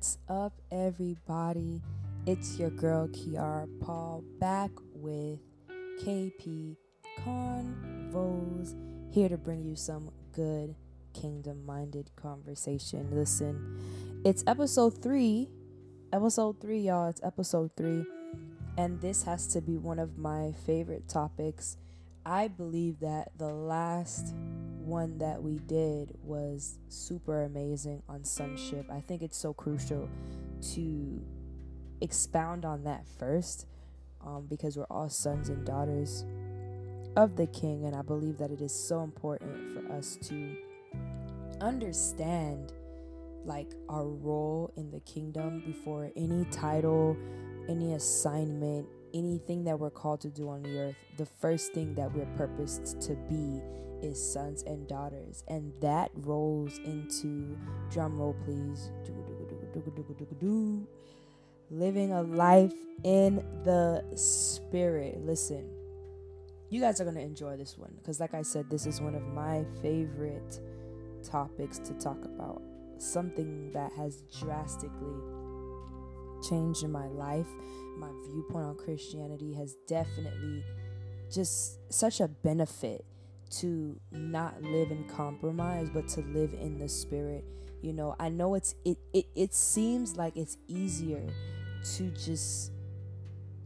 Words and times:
What's 0.00 0.16
up, 0.30 0.54
everybody? 0.72 1.82
It's 2.24 2.58
your 2.58 2.70
girl 2.70 3.06
Kiara 3.08 3.68
Paul 3.82 4.24
back 4.38 4.70
with 4.94 5.40
KP 6.02 6.74
Convos, 7.18 8.74
here 9.12 9.28
to 9.28 9.36
bring 9.36 9.62
you 9.62 9.76
some 9.76 10.10
good 10.32 10.74
kingdom 11.12 11.66
minded 11.66 12.10
conversation. 12.16 13.10
Listen, 13.12 14.22
it's 14.24 14.42
episode 14.46 15.02
three. 15.02 15.50
Episode 16.14 16.58
three, 16.62 16.80
y'all. 16.80 17.10
It's 17.10 17.22
episode 17.22 17.70
three. 17.76 18.06
And 18.78 19.02
this 19.02 19.24
has 19.24 19.46
to 19.48 19.60
be 19.60 19.76
one 19.76 19.98
of 19.98 20.16
my 20.16 20.54
favorite 20.64 21.10
topics. 21.10 21.76
I 22.24 22.48
believe 22.48 23.00
that 23.00 23.32
the 23.36 23.52
last 23.52 24.34
one 24.80 25.18
that 25.18 25.42
we 25.42 25.58
did 25.58 26.16
was 26.22 26.78
super 26.88 27.42
amazing 27.42 28.02
on 28.08 28.24
sonship. 28.24 28.86
I 28.90 29.00
think 29.00 29.22
it's 29.22 29.36
so 29.36 29.52
crucial 29.52 30.08
to 30.74 31.22
expound 32.00 32.64
on 32.64 32.84
that 32.84 33.06
first 33.18 33.66
um, 34.24 34.46
because 34.48 34.76
we're 34.76 34.84
all 34.90 35.08
sons 35.08 35.48
and 35.48 35.64
daughters 35.64 36.24
of 37.16 37.36
the 37.36 37.46
king, 37.46 37.84
and 37.84 37.94
I 37.94 38.02
believe 38.02 38.38
that 38.38 38.50
it 38.50 38.60
is 38.60 38.74
so 38.74 39.02
important 39.02 39.72
for 39.72 39.92
us 39.92 40.16
to 40.28 40.56
understand 41.60 42.72
like 43.44 43.72
our 43.88 44.06
role 44.06 44.72
in 44.76 44.90
the 44.90 45.00
kingdom 45.00 45.62
before 45.66 46.10
any 46.16 46.44
title, 46.46 47.16
any 47.68 47.94
assignment, 47.94 48.86
anything 49.14 49.64
that 49.64 49.78
we're 49.78 49.90
called 49.90 50.20
to 50.22 50.28
do 50.28 50.48
on 50.48 50.62
the 50.62 50.78
earth. 50.78 50.96
The 51.16 51.26
first 51.26 51.72
thing 51.72 51.94
that 51.94 52.12
we're 52.12 52.28
purposed 52.36 53.00
to 53.02 53.14
be 53.28 53.60
is 54.02 54.32
sons 54.32 54.62
and 54.62 54.88
daughters, 54.88 55.44
and 55.48 55.72
that 55.80 56.10
rolls 56.14 56.78
into 56.84 57.56
drum 57.90 58.18
roll, 58.18 58.34
please. 58.44 58.90
Living 61.70 62.12
a 62.12 62.22
life 62.22 62.74
in 63.04 63.44
the 63.64 64.04
spirit. 64.16 65.20
Listen, 65.20 65.68
you 66.70 66.80
guys 66.80 67.00
are 67.00 67.04
going 67.04 67.16
to 67.16 67.22
enjoy 67.22 67.56
this 67.56 67.76
one 67.76 67.92
because, 67.98 68.20
like 68.20 68.34
I 68.34 68.42
said, 68.42 68.70
this 68.70 68.86
is 68.86 69.00
one 69.00 69.14
of 69.14 69.22
my 69.28 69.64
favorite 69.82 70.60
topics 71.22 71.78
to 71.80 71.92
talk 71.94 72.24
about. 72.24 72.62
Something 72.98 73.70
that 73.72 73.92
has 73.92 74.22
drastically 74.40 75.16
changed 76.42 76.82
in 76.84 76.92
my 76.92 77.06
life. 77.06 77.48
My 77.98 78.10
viewpoint 78.26 78.66
on 78.66 78.76
Christianity 78.76 79.54
has 79.54 79.76
definitely 79.86 80.64
just 81.30 81.78
such 81.92 82.20
a 82.20 82.28
benefit 82.28 83.04
to 83.50 83.98
not 84.12 84.62
live 84.62 84.90
in 84.90 85.04
compromise 85.04 85.88
but 85.92 86.06
to 86.06 86.20
live 86.22 86.54
in 86.54 86.78
the 86.78 86.88
spirit 86.88 87.44
you 87.82 87.92
know 87.92 88.14
i 88.20 88.28
know 88.28 88.54
it's 88.54 88.74
it 88.84 88.96
it, 89.12 89.26
it 89.34 89.54
seems 89.54 90.16
like 90.16 90.36
it's 90.36 90.56
easier 90.68 91.26
to 91.84 92.10
just 92.10 92.72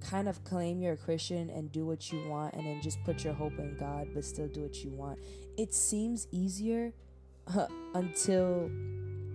kind 0.00 0.28
of 0.28 0.42
claim 0.44 0.80
you're 0.80 0.94
a 0.94 0.96
christian 0.96 1.50
and 1.50 1.70
do 1.70 1.84
what 1.84 2.10
you 2.10 2.26
want 2.28 2.54
and 2.54 2.66
then 2.66 2.80
just 2.82 3.02
put 3.04 3.24
your 3.24 3.34
hope 3.34 3.58
in 3.58 3.76
god 3.78 4.08
but 4.14 4.24
still 4.24 4.48
do 4.48 4.62
what 4.62 4.82
you 4.82 4.90
want 4.90 5.18
it 5.58 5.74
seems 5.74 6.26
easier 6.30 6.92
until 7.94 8.70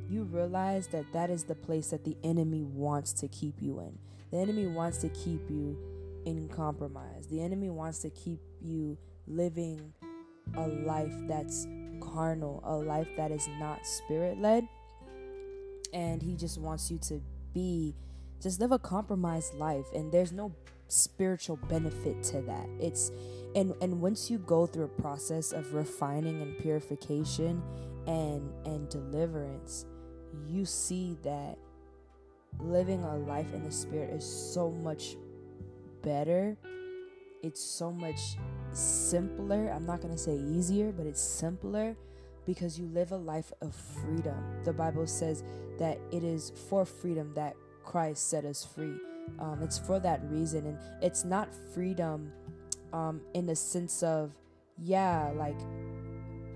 you 0.09 0.23
realize 0.23 0.87
that 0.87 1.05
that 1.13 1.29
is 1.29 1.43
the 1.43 1.55
place 1.55 1.89
that 1.89 2.03
the 2.03 2.17
enemy 2.23 2.63
wants 2.63 3.13
to 3.13 3.27
keep 3.27 3.61
you 3.61 3.79
in 3.79 3.97
the 4.31 4.37
enemy 4.37 4.67
wants 4.67 4.97
to 4.97 5.09
keep 5.09 5.49
you 5.49 5.77
in 6.25 6.47
compromise 6.49 7.27
the 7.27 7.41
enemy 7.41 7.69
wants 7.69 7.99
to 7.99 8.09
keep 8.09 8.39
you 8.61 8.97
living 9.27 9.93
a 10.55 10.67
life 10.67 11.13
that's 11.27 11.67
carnal, 11.99 12.61
a 12.65 12.75
life 12.75 13.07
that 13.17 13.31
is 13.31 13.47
not 13.59 13.85
spirit 13.85 14.39
led. 14.39 14.67
And 15.93 16.21
he 16.21 16.35
just 16.35 16.59
wants 16.59 16.91
you 16.91 16.97
to 16.99 17.21
be, 17.53 17.95
just 18.41 18.59
live 18.59 18.71
a 18.71 18.79
compromised 18.79 19.55
life. 19.55 19.85
And 19.93 20.11
there's 20.11 20.31
no 20.31 20.53
spiritual 20.87 21.57
benefit 21.67 22.23
to 22.23 22.41
that. 22.41 22.67
It's, 22.79 23.11
and, 23.55 23.73
and 23.81 24.01
once 24.01 24.29
you 24.29 24.37
go 24.37 24.65
through 24.65 24.85
a 24.85 25.01
process 25.01 25.51
of 25.51 25.73
refining 25.73 26.41
and 26.41 26.57
purification 26.59 27.61
and, 28.05 28.51
and 28.65 28.89
deliverance, 28.89 29.85
you 30.47 30.65
see 30.65 31.17
that 31.23 31.57
living 32.59 33.03
a 33.03 33.15
life 33.17 33.53
in 33.53 33.63
the 33.63 33.71
spirit 33.71 34.11
is 34.11 34.25
so 34.25 34.71
much 34.71 35.15
better. 36.01 36.57
It's 37.41 37.63
so 37.63 37.91
much 37.91 38.19
simpler. 38.73 39.69
I'm 39.69 39.85
not 39.85 40.01
going 40.01 40.13
to 40.13 40.19
say 40.19 40.35
easier, 40.35 40.91
but 40.91 41.05
it's 41.05 41.21
simpler 41.21 41.95
because 42.45 42.79
you 42.79 42.87
live 42.87 43.11
a 43.11 43.17
life 43.17 43.53
of 43.61 43.75
freedom. 43.75 44.63
The 44.63 44.73
Bible 44.73 45.07
says 45.07 45.43
that 45.77 45.99
it 46.11 46.23
is 46.23 46.51
for 46.69 46.85
freedom 46.85 47.31
that 47.35 47.55
Christ 47.83 48.29
set 48.29 48.43
us 48.43 48.65
free. 48.65 48.95
Um, 49.39 49.59
it's 49.61 49.77
for 49.77 49.99
that 49.99 50.21
reason. 50.29 50.65
And 50.65 50.77
it's 51.01 51.23
not 51.23 51.53
freedom 51.73 52.31
um, 52.91 53.21
in 53.33 53.45
the 53.45 53.55
sense 53.55 54.03
of, 54.03 54.31
yeah, 54.81 55.31
like 55.35 55.59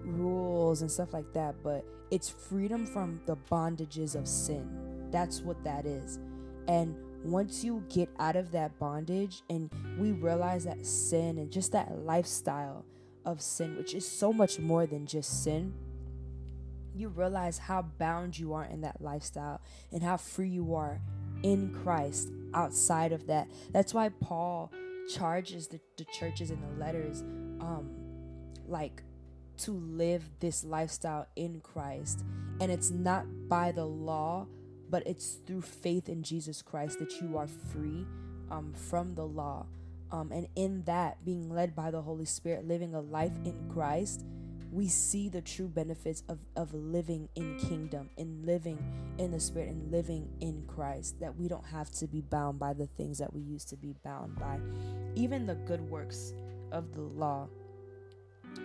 rules 0.04 0.82
and 0.82 0.92
stuff 0.92 1.14
like 1.14 1.32
that, 1.34 1.56
but 1.64 1.86
it's 2.12 2.30
freedom 2.30 2.86
from 2.86 3.22
the 3.26 3.36
bondages 3.36 4.16
of 4.16 4.28
sin. 4.28 5.10
That's 5.12 5.42
what 5.42 5.64
that 5.64 5.86
is. 5.86 6.20
And 6.68 6.96
once 7.24 7.64
you 7.64 7.84
get 7.90 8.10
out 8.20 8.36
of 8.36 8.52
that 8.52 8.78
bondage 8.80 9.44
and 9.50 9.72
we 9.98 10.12
realize 10.12 10.66
that 10.66 10.86
sin 10.86 11.38
and 11.38 11.52
just 11.52 11.72
that 11.72 12.04
lifestyle 12.04 12.86
of 13.26 13.42
sin, 13.42 13.78
which 13.78 13.94
is 13.94 14.08
so 14.08 14.34
much 14.34 14.60
more 14.60 14.86
than 14.86 15.06
just 15.06 15.44
sin, 15.44 15.74
you 16.96 17.10
realize 17.10 17.58
how 17.58 17.82
bound 17.98 18.38
you 18.38 18.54
are 18.54 18.66
in 18.66 18.82
that 18.82 19.02
lifestyle 19.02 19.62
and 19.92 20.04
how 20.04 20.18
free 20.18 20.50
you 20.50 20.76
are 20.76 21.02
in 21.42 21.74
Christ 21.84 22.32
outside 22.54 23.12
of 23.12 23.28
that. 23.28 23.48
That's 23.72 23.94
why 23.94 24.10
Paul 24.10 24.72
charges 25.14 25.68
the, 25.68 25.80
the 25.98 26.06
churches 26.06 26.52
in 26.52 26.62
the 26.62 26.80
letters, 26.80 27.22
um, 27.60 27.90
like 28.68 29.03
to 29.58 29.72
live 29.72 30.30
this 30.40 30.64
lifestyle 30.64 31.28
in 31.36 31.62
Christ. 31.62 32.24
And 32.60 32.72
it's 32.72 32.92
not 32.92 33.26
by 33.48 33.72
the 33.72 33.86
law, 33.86 34.48
but 34.90 35.04
it's 35.06 35.34
through 35.46 35.62
faith 35.62 36.10
in 36.10 36.24
Jesus 36.24 36.62
Christ 36.62 37.00
that 37.00 37.22
you 37.22 37.38
are 37.38 37.48
free 37.48 38.06
um, 38.52 38.74
from 38.74 39.16
the 39.16 39.26
law. 39.26 39.66
Um, 40.12 40.32
and 40.32 40.48
in 40.56 40.84
that, 40.84 41.26
being 41.26 41.50
led 41.50 41.76
by 41.76 41.90
the 41.90 42.02
Holy 42.02 42.26
Spirit, 42.26 42.68
living 42.68 42.94
a 42.94 43.02
life 43.02 43.34
in 43.46 43.70
Christ, 43.74 44.24
we 44.72 44.88
see 44.88 45.30
the 45.30 45.42
true 45.42 45.68
benefits 45.68 46.24
of, 46.30 46.40
of 46.56 46.74
living 46.74 47.30
in 47.36 47.58
kingdom 47.58 48.10
and 48.18 48.46
living 48.46 48.78
in 49.18 49.32
the 49.32 49.40
Spirit 49.40 49.70
and 49.70 49.92
living 49.92 50.30
in 50.40 50.64
Christ. 50.68 51.20
That 51.20 51.36
we 51.36 51.48
don't 51.48 51.66
have 51.66 51.92
to 51.94 52.08
be 52.08 52.22
bound 52.22 52.60
by 52.60 52.74
the 52.74 52.88
things 52.88 53.18
that 53.20 53.34
we 53.34 53.42
used 53.42 53.70
to 53.70 53.76
be 53.76 53.96
bound 54.04 54.40
by. 54.40 54.60
Even 55.16 55.46
the 55.46 55.56
good 55.56 55.82
works 55.82 56.34
of 56.72 56.94
the 56.94 57.02
law 57.02 57.48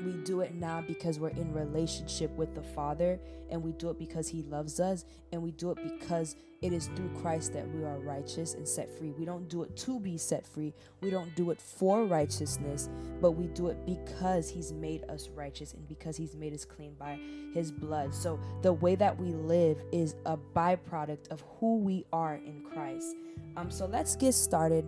we 0.04 0.12
do 0.24 0.40
it 0.40 0.54
now 0.54 0.82
because 0.86 1.18
we're 1.18 1.28
in 1.30 1.52
relationship 1.52 2.30
with 2.36 2.54
the 2.54 2.62
Father, 2.62 3.18
and 3.50 3.62
we 3.62 3.72
do 3.72 3.90
it 3.90 3.98
because 3.98 4.28
He 4.28 4.42
loves 4.42 4.80
us, 4.80 5.04
and 5.32 5.42
we 5.42 5.50
do 5.52 5.70
it 5.70 5.78
because 5.82 6.36
it 6.60 6.72
is 6.72 6.88
through 6.96 7.10
Christ 7.20 7.52
that 7.52 7.68
we 7.72 7.84
are 7.84 7.98
righteous 7.98 8.54
and 8.54 8.66
set 8.66 8.90
free. 8.98 9.12
We 9.12 9.24
don't 9.24 9.48
do 9.48 9.62
it 9.62 9.76
to 9.76 10.00
be 10.00 10.18
set 10.18 10.46
free, 10.46 10.74
we 11.00 11.10
don't 11.10 11.34
do 11.36 11.50
it 11.50 11.60
for 11.60 12.04
righteousness, 12.04 12.88
but 13.20 13.32
we 13.32 13.46
do 13.48 13.68
it 13.68 13.84
because 13.86 14.48
He's 14.48 14.72
made 14.72 15.04
us 15.08 15.28
righteous 15.34 15.74
and 15.74 15.86
because 15.88 16.16
He's 16.16 16.34
made 16.34 16.52
us 16.52 16.64
clean 16.64 16.94
by 16.98 17.18
His 17.54 17.70
blood. 17.70 18.14
So 18.14 18.40
the 18.62 18.72
way 18.72 18.94
that 18.96 19.18
we 19.18 19.32
live 19.32 19.82
is 19.92 20.16
a 20.26 20.36
byproduct 20.36 21.28
of 21.28 21.42
who 21.58 21.78
we 21.78 22.04
are 22.12 22.36
in 22.36 22.62
Christ. 22.62 23.16
Um, 23.56 23.70
so 23.70 23.86
let's 23.86 24.16
get 24.16 24.34
started 24.34 24.86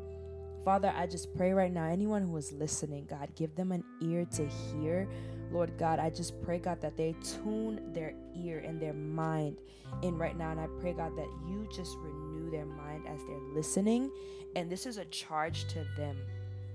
Father, 0.65 0.93
I 0.95 1.07
just 1.07 1.35
pray 1.35 1.53
right 1.53 1.73
now, 1.73 1.87
anyone 1.87 2.23
who 2.23 2.37
is 2.37 2.53
listening, 2.53 3.07
God, 3.09 3.31
give 3.35 3.55
them 3.55 3.73
an 3.73 3.83
ear 4.03 4.27
to 4.33 4.47
hear. 4.47 5.09
Lord 5.51 5.77
God, 5.79 5.99
I 5.99 6.11
just 6.11 6.41
pray, 6.43 6.59
God, 6.59 6.81
that 6.81 6.97
they 6.97 7.15
tune 7.23 7.93
their 7.93 8.15
ear 8.37 8.63
and 8.65 8.81
their 8.81 8.93
mind 8.93 9.59
in 10.03 10.17
right 10.17 10.37
now. 10.37 10.51
And 10.51 10.61
I 10.61 10.69
pray, 10.81 10.93
God, 10.93 11.17
that 11.17 11.29
you 11.49 11.67
just 11.75 11.97
renew 11.99 12.51
their 12.51 12.67
mind 12.67 13.07
as 13.09 13.21
they're 13.25 13.55
listening. 13.55 14.11
And 14.55 14.71
this 14.71 14.87
is 14.87 14.99
a 14.99 15.05
charge 15.07 15.67
to 15.69 15.85
them, 15.97 16.17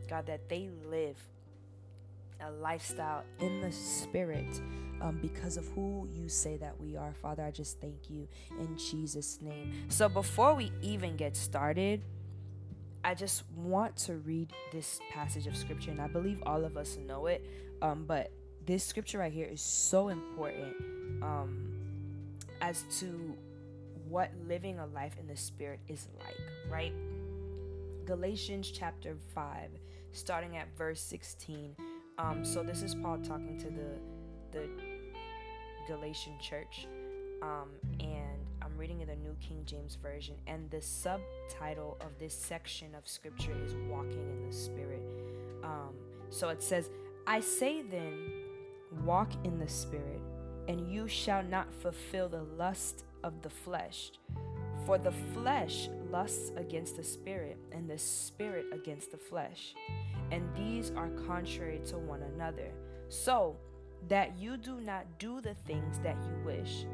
God, 0.09 0.25
that 0.25 0.49
they 0.49 0.69
live 0.89 1.17
a 2.41 2.51
lifestyle 2.51 3.23
in 3.39 3.61
the 3.61 3.71
spirit 3.71 4.61
um, 5.01 5.19
because 5.21 5.57
of 5.57 5.67
who 5.69 6.07
you 6.13 6.27
say 6.27 6.57
that 6.57 6.79
we 6.79 6.97
are. 6.97 7.13
Father, 7.13 7.43
I 7.43 7.51
just 7.51 7.79
thank 7.79 8.09
you 8.09 8.27
in 8.59 8.77
Jesus' 8.77 9.39
name. 9.41 9.73
So 9.89 10.09
before 10.09 10.53
we 10.55 10.71
even 10.81 11.15
get 11.15 11.35
started, 11.35 12.01
I 13.05 13.13
just 13.13 13.43
want 13.55 13.95
to 13.97 14.15
read 14.15 14.51
this 14.71 14.99
passage 15.11 15.45
of 15.45 15.55
scripture, 15.55 15.91
and 15.91 16.01
I 16.01 16.07
believe 16.07 16.41
all 16.43 16.65
of 16.65 16.75
us 16.75 16.97
know 16.97 17.27
it. 17.27 17.45
Um, 17.83 18.05
but 18.07 18.31
this 18.65 18.83
scripture 18.83 19.19
right 19.19 19.31
here 19.31 19.45
is 19.45 19.61
so 19.61 20.09
important 20.09 20.75
um, 21.21 21.71
as 22.61 22.83
to 22.99 23.37
what 24.09 24.31
living 24.47 24.79
a 24.79 24.87
life 24.87 25.17
in 25.19 25.27
the 25.27 25.37
spirit 25.37 25.81
is 25.87 26.07
like, 26.17 26.35
right? 26.67 26.93
Galatians 28.05 28.71
chapter 28.71 29.15
5, 29.35 29.69
starting 30.11 30.57
at 30.57 30.75
verse 30.75 30.99
16. 30.99 31.75
Um, 32.17 32.43
so 32.43 32.63
this 32.63 32.81
is 32.81 32.95
Paul 32.95 33.19
talking 33.19 33.59
to 33.59 33.69
the 33.69 33.99
the 34.51 34.67
Galatian 35.87 36.33
church, 36.39 36.87
um, 37.43 37.69
reading 38.77 39.01
in 39.01 39.07
the 39.07 39.15
New 39.15 39.35
King 39.39 39.61
James 39.65 39.95
Version, 39.95 40.35
and 40.47 40.69
the 40.69 40.81
subtitle 40.81 41.97
of 42.01 42.17
this 42.19 42.33
section 42.33 42.93
of 42.95 43.07
scripture 43.07 43.55
is 43.63 43.75
Walking 43.89 44.29
in 44.29 44.45
the 44.47 44.55
Spirit. 44.55 45.01
Um, 45.63 45.93
so 46.29 46.49
it 46.49 46.61
says, 46.61 46.89
I 47.25 47.39
say 47.39 47.81
then, 47.81 48.31
walk 49.03 49.31
in 49.43 49.57
the 49.57 49.67
Spirit, 49.67 50.21
and 50.67 50.91
you 50.91 51.07
shall 51.07 51.43
not 51.43 51.73
fulfill 51.73 52.27
the 52.27 52.43
lust 52.57 53.05
of 53.23 53.41
the 53.41 53.49
flesh. 53.49 54.11
For 54.85 54.97
the 54.97 55.13
flesh 55.33 55.89
lusts 56.11 56.51
against 56.57 56.97
the 56.97 57.03
Spirit, 57.03 57.57
and 57.71 57.89
the 57.89 57.97
Spirit 57.97 58.65
against 58.73 59.11
the 59.11 59.17
flesh. 59.17 59.73
And 60.31 60.43
these 60.55 60.91
are 60.95 61.09
contrary 61.27 61.81
to 61.87 61.97
one 61.97 62.23
another. 62.23 62.71
So 63.09 63.55
that 64.07 64.37
you 64.37 64.57
do 64.57 64.81
not 64.81 65.05
do 65.17 65.41
the 65.41 65.53
things 65.53 65.99
that 66.03 66.17
you 66.23 66.45
wish. 66.45 66.85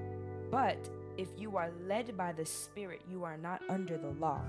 But 0.49 0.89
if 1.17 1.29
you 1.37 1.57
are 1.57 1.71
led 1.87 2.15
by 2.17 2.31
the 2.31 2.45
Spirit, 2.45 3.01
you 3.09 3.23
are 3.23 3.37
not 3.37 3.61
under 3.69 3.97
the 3.97 4.11
law. 4.11 4.41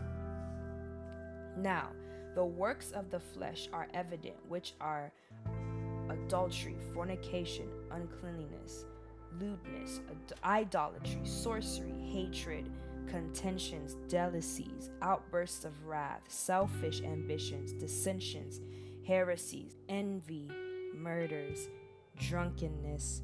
Now, 1.56 1.88
the 2.34 2.44
works 2.44 2.92
of 2.92 3.10
the 3.10 3.20
flesh 3.20 3.68
are 3.72 3.88
evident, 3.92 4.36
which 4.48 4.74
are 4.80 5.12
adultery, 6.08 6.76
fornication, 6.94 7.68
uncleanliness, 7.90 8.86
lewdness, 9.38 10.00
ad- 10.10 10.38
idolatry, 10.44 11.20
sorcery, 11.24 11.94
hatred, 12.10 12.70
contentions, 13.06 13.96
jealousies, 14.08 14.90
outbursts 15.02 15.64
of 15.64 15.84
wrath, 15.84 16.22
selfish 16.28 17.02
ambitions, 17.02 17.72
dissensions, 17.72 18.60
heresies, 19.06 19.76
envy, 19.88 20.50
murders, 20.94 21.68
drunkenness, 22.18 23.22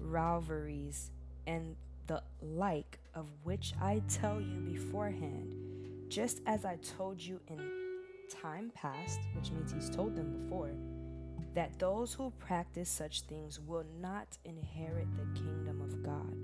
rivalries, 0.00 1.10
and 1.46 1.76
the 2.08 2.22
like, 2.42 2.98
of 3.14 3.26
which 3.44 3.72
I 3.80 4.02
tell 4.08 4.40
you 4.40 4.58
beforehand, 4.60 5.54
just 6.08 6.40
as 6.46 6.64
I 6.64 6.76
told 6.96 7.20
you 7.20 7.38
in 7.46 7.60
time 8.42 8.72
past, 8.74 9.20
which 9.34 9.52
means 9.52 9.72
he's 9.72 9.90
told 9.90 10.16
them 10.16 10.42
before, 10.42 10.72
that 11.54 11.78
those 11.78 12.14
who 12.14 12.32
practice 12.38 12.88
such 12.88 13.22
things 13.22 13.60
will 13.60 13.84
not 14.00 14.38
inherit 14.44 15.08
the 15.16 15.40
kingdom 15.40 15.80
of 15.80 16.02
God. 16.02 16.34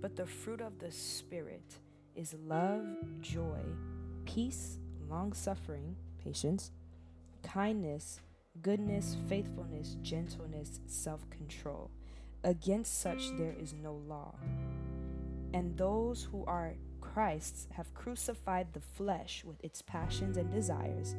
But 0.00 0.16
the 0.16 0.26
fruit 0.26 0.60
of 0.60 0.78
the 0.78 0.90
Spirit 0.90 1.78
is 2.14 2.34
love, 2.46 2.84
joy, 3.20 3.60
peace, 4.24 4.78
long 5.08 5.32
suffering, 5.32 5.96
patience, 6.22 6.70
kindness, 7.42 8.20
goodness, 8.62 9.16
faithfulness, 9.28 9.96
gentleness, 10.02 10.80
self 10.86 11.28
control. 11.30 11.90
Against 12.44 13.00
such 13.00 13.30
there 13.36 13.54
is 13.60 13.74
no 13.74 13.94
law. 13.94 14.34
And 15.54 15.76
those 15.76 16.22
who 16.30 16.44
are 16.46 16.74
Christ's 17.00 17.66
have 17.72 17.92
crucified 17.94 18.72
the 18.72 18.80
flesh 18.80 19.42
with 19.44 19.62
its 19.64 19.82
passions 19.82 20.36
and 20.36 20.50
desires. 20.52 21.16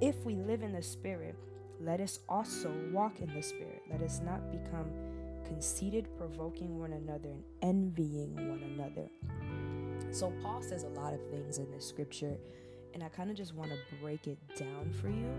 If 0.00 0.24
we 0.24 0.34
live 0.34 0.62
in 0.62 0.72
the 0.72 0.82
Spirit, 0.82 1.36
let 1.80 2.00
us 2.00 2.20
also 2.28 2.72
walk 2.92 3.20
in 3.20 3.32
the 3.32 3.42
Spirit. 3.42 3.82
Let 3.90 4.02
us 4.02 4.20
not 4.24 4.50
become 4.50 4.90
conceited, 5.46 6.08
provoking 6.16 6.78
one 6.78 6.92
another, 6.92 7.30
and 7.30 7.44
envying 7.62 8.34
one 8.34 8.62
another. 8.62 9.08
So, 10.10 10.32
Paul 10.42 10.62
says 10.62 10.84
a 10.84 10.88
lot 10.88 11.14
of 11.14 11.20
things 11.30 11.58
in 11.58 11.70
this 11.70 11.86
scripture, 11.86 12.36
and 12.94 13.02
I 13.02 13.08
kind 13.08 13.30
of 13.30 13.36
just 13.36 13.54
want 13.54 13.70
to 13.70 13.76
break 14.00 14.26
it 14.26 14.38
down 14.56 14.92
for 15.00 15.08
you. 15.08 15.32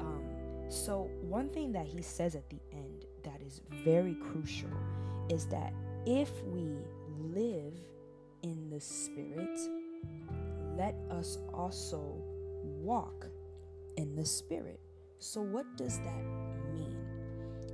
Um, 0.00 0.24
so, 0.68 1.10
one 1.20 1.48
thing 1.48 1.72
that 1.72 1.86
he 1.86 2.02
says 2.02 2.34
at 2.34 2.48
the 2.48 2.60
end 2.72 3.06
that 3.24 3.40
is 3.40 3.60
very 3.84 4.14
crucial 4.14 4.70
is 5.28 5.46
that 5.46 5.72
if 6.06 6.30
we 6.44 6.76
live 7.32 7.74
in 8.42 8.68
the 8.70 8.80
Spirit, 8.80 9.58
let 10.76 10.94
us 11.10 11.38
also 11.52 12.22
walk 12.62 13.26
in 13.96 14.14
the 14.14 14.24
Spirit. 14.24 14.80
So, 15.18 15.40
what 15.40 15.64
does 15.76 15.98
that 15.98 16.24
mean? 16.72 16.96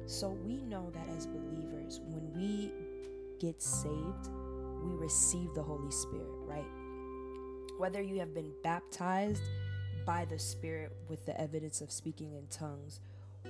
So, 0.06 0.30
we 0.30 0.62
know 0.62 0.90
that 0.94 1.08
as 1.16 1.26
believers, 1.26 2.00
when 2.04 2.32
we 2.34 2.72
get 3.40 3.60
saved, 3.60 4.28
we 4.84 4.92
receive 4.94 5.52
the 5.54 5.62
Holy 5.62 5.90
Spirit, 5.90 6.30
right? 6.46 6.68
Whether 7.78 8.02
you 8.02 8.18
have 8.18 8.34
been 8.34 8.52
baptized 8.62 9.42
by 10.06 10.24
the 10.26 10.38
Spirit 10.38 10.92
with 11.08 11.24
the 11.26 11.38
evidence 11.40 11.80
of 11.80 11.90
speaking 11.90 12.34
in 12.34 12.46
tongues, 12.48 13.00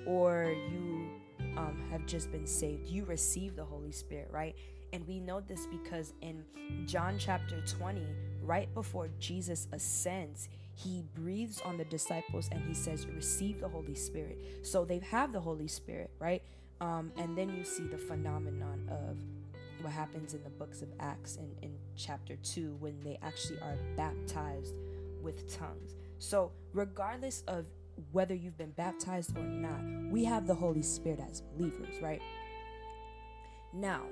or 0.06 0.54
you 0.70 1.10
um, 1.56 1.82
have 1.90 2.06
just 2.06 2.30
been 2.30 2.46
saved, 2.46 2.88
you 2.88 3.04
receive 3.04 3.56
the 3.56 3.64
Holy 3.64 3.92
Spirit, 3.92 4.28
right? 4.30 4.54
And 4.92 5.06
we 5.06 5.20
know 5.20 5.40
this 5.40 5.66
because 5.66 6.14
in 6.20 6.44
John 6.86 7.16
chapter 7.18 7.60
20, 7.60 8.04
right 8.42 8.72
before 8.74 9.08
Jesus 9.18 9.68
ascends, 9.72 10.48
he 10.74 11.04
breathes 11.14 11.60
on 11.64 11.76
the 11.76 11.84
disciples 11.84 12.48
and 12.50 12.62
he 12.66 12.74
says, 12.74 13.06
Receive 13.06 13.60
the 13.60 13.68
Holy 13.68 13.94
Spirit. 13.94 14.38
So 14.62 14.84
they 14.84 14.98
have 15.10 15.32
the 15.32 15.40
Holy 15.40 15.68
Spirit, 15.68 16.10
right? 16.18 16.42
Um, 16.80 17.12
and 17.18 17.36
then 17.36 17.54
you 17.54 17.64
see 17.64 17.84
the 17.84 17.98
phenomenon 17.98 18.88
of 18.90 19.18
what 19.82 19.92
happens 19.92 20.34
in 20.34 20.42
the 20.42 20.50
books 20.50 20.82
of 20.82 20.88
Acts 20.98 21.36
in, 21.36 21.50
in 21.62 21.72
chapter 21.96 22.36
2 22.36 22.76
when 22.80 22.98
they 23.00 23.18
actually 23.22 23.60
are 23.60 23.76
baptized 23.96 24.74
with 25.22 25.54
tongues. 25.54 25.94
So, 26.18 26.52
regardless 26.72 27.42
of 27.46 27.66
whether 28.12 28.34
you've 28.34 28.56
been 28.56 28.72
baptized 28.72 29.36
or 29.36 29.42
not, 29.42 29.80
we 30.10 30.24
have 30.24 30.46
the 30.46 30.54
Holy 30.54 30.82
Spirit 30.82 31.20
as 31.28 31.42
believers, 31.42 32.00
right? 32.00 32.20
Now, 33.72 34.02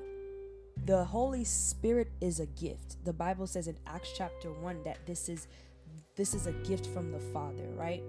the 0.87 1.05
Holy 1.05 1.45
Spirit 1.45 2.11
is 2.21 2.41
a 2.41 2.47
gift. 2.47 3.05
The 3.05 3.13
Bible 3.13 3.47
says 3.47 3.69
in 3.69 3.77
Acts 3.87 4.13
chapter 4.17 4.53
1 4.53 4.85
that 4.85 4.99
this 5.07 5.29
is 5.29 5.49
this 6.17 6.35
is 6.35 6.47
a 6.47 6.53
gift 6.53 6.87
from 6.87 7.13
the 7.13 7.21
Father, 7.21 7.69
right? 7.77 8.03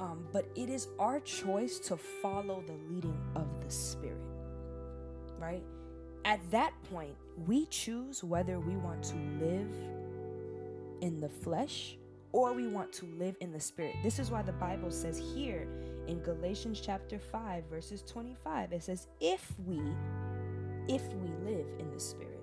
Um, 0.00 0.26
but 0.32 0.46
it 0.56 0.68
is 0.68 0.88
our 0.98 1.20
choice 1.20 1.78
to 1.80 1.96
follow 1.96 2.62
the 2.66 2.74
leading 2.92 3.16
of 3.36 3.46
the 3.62 3.70
Spirit, 3.70 4.18
right? 5.38 5.62
At 6.24 6.40
that 6.50 6.72
point, 6.90 7.14
we 7.46 7.66
choose 7.66 8.24
whether 8.24 8.58
we 8.60 8.76
want 8.76 9.02
to 9.04 9.16
live 9.40 9.70
in 11.00 11.20
the 11.20 11.28
flesh 11.28 11.96
or 12.32 12.52
we 12.52 12.66
want 12.68 12.92
to 12.94 13.06
live 13.18 13.36
in 13.40 13.52
the 13.52 13.60
spirit. 13.60 13.94
This 14.02 14.18
is 14.18 14.30
why 14.30 14.42
the 14.42 14.52
Bible 14.52 14.90
says 14.90 15.18
here 15.34 15.66
in 16.06 16.20
Galatians 16.20 16.80
chapter 16.80 17.18
5 17.18 17.64
verses 17.64 18.02
25 18.02 18.72
it 18.72 18.82
says 18.82 19.08
if 19.20 19.52
we 19.66 19.80
if 20.90 21.02
we 21.14 21.28
live 21.50 21.66
in 21.78 21.90
the 21.90 22.00
spirit. 22.00 22.42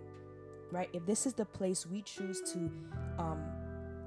Right? 0.72 0.90
If 0.94 1.06
this 1.06 1.26
is 1.26 1.34
the 1.34 1.46
place 1.46 1.86
we 1.86 2.02
choose 2.02 2.42
to 2.54 2.72
um 3.20 3.44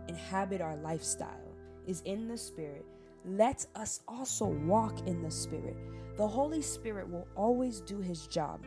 inhabit 0.09 0.61
our 0.61 0.77
lifestyle 0.77 1.55
is 1.87 2.03
in 2.03 2.29
the 2.29 2.37
spirit, 2.37 2.85
let 3.25 3.67
us 3.77 4.01
also 4.09 4.47
walk 4.47 5.07
in 5.07 5.23
the 5.23 5.31
spirit. 5.31 5.77
The 6.17 6.27
Holy 6.27 6.63
Spirit 6.63 7.09
will 7.09 7.29
always 7.37 7.81
do 7.81 8.01
his 8.01 8.27
job 8.27 8.65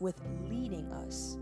with 0.00 0.20
leading 0.48 0.90
us. 0.92 1.36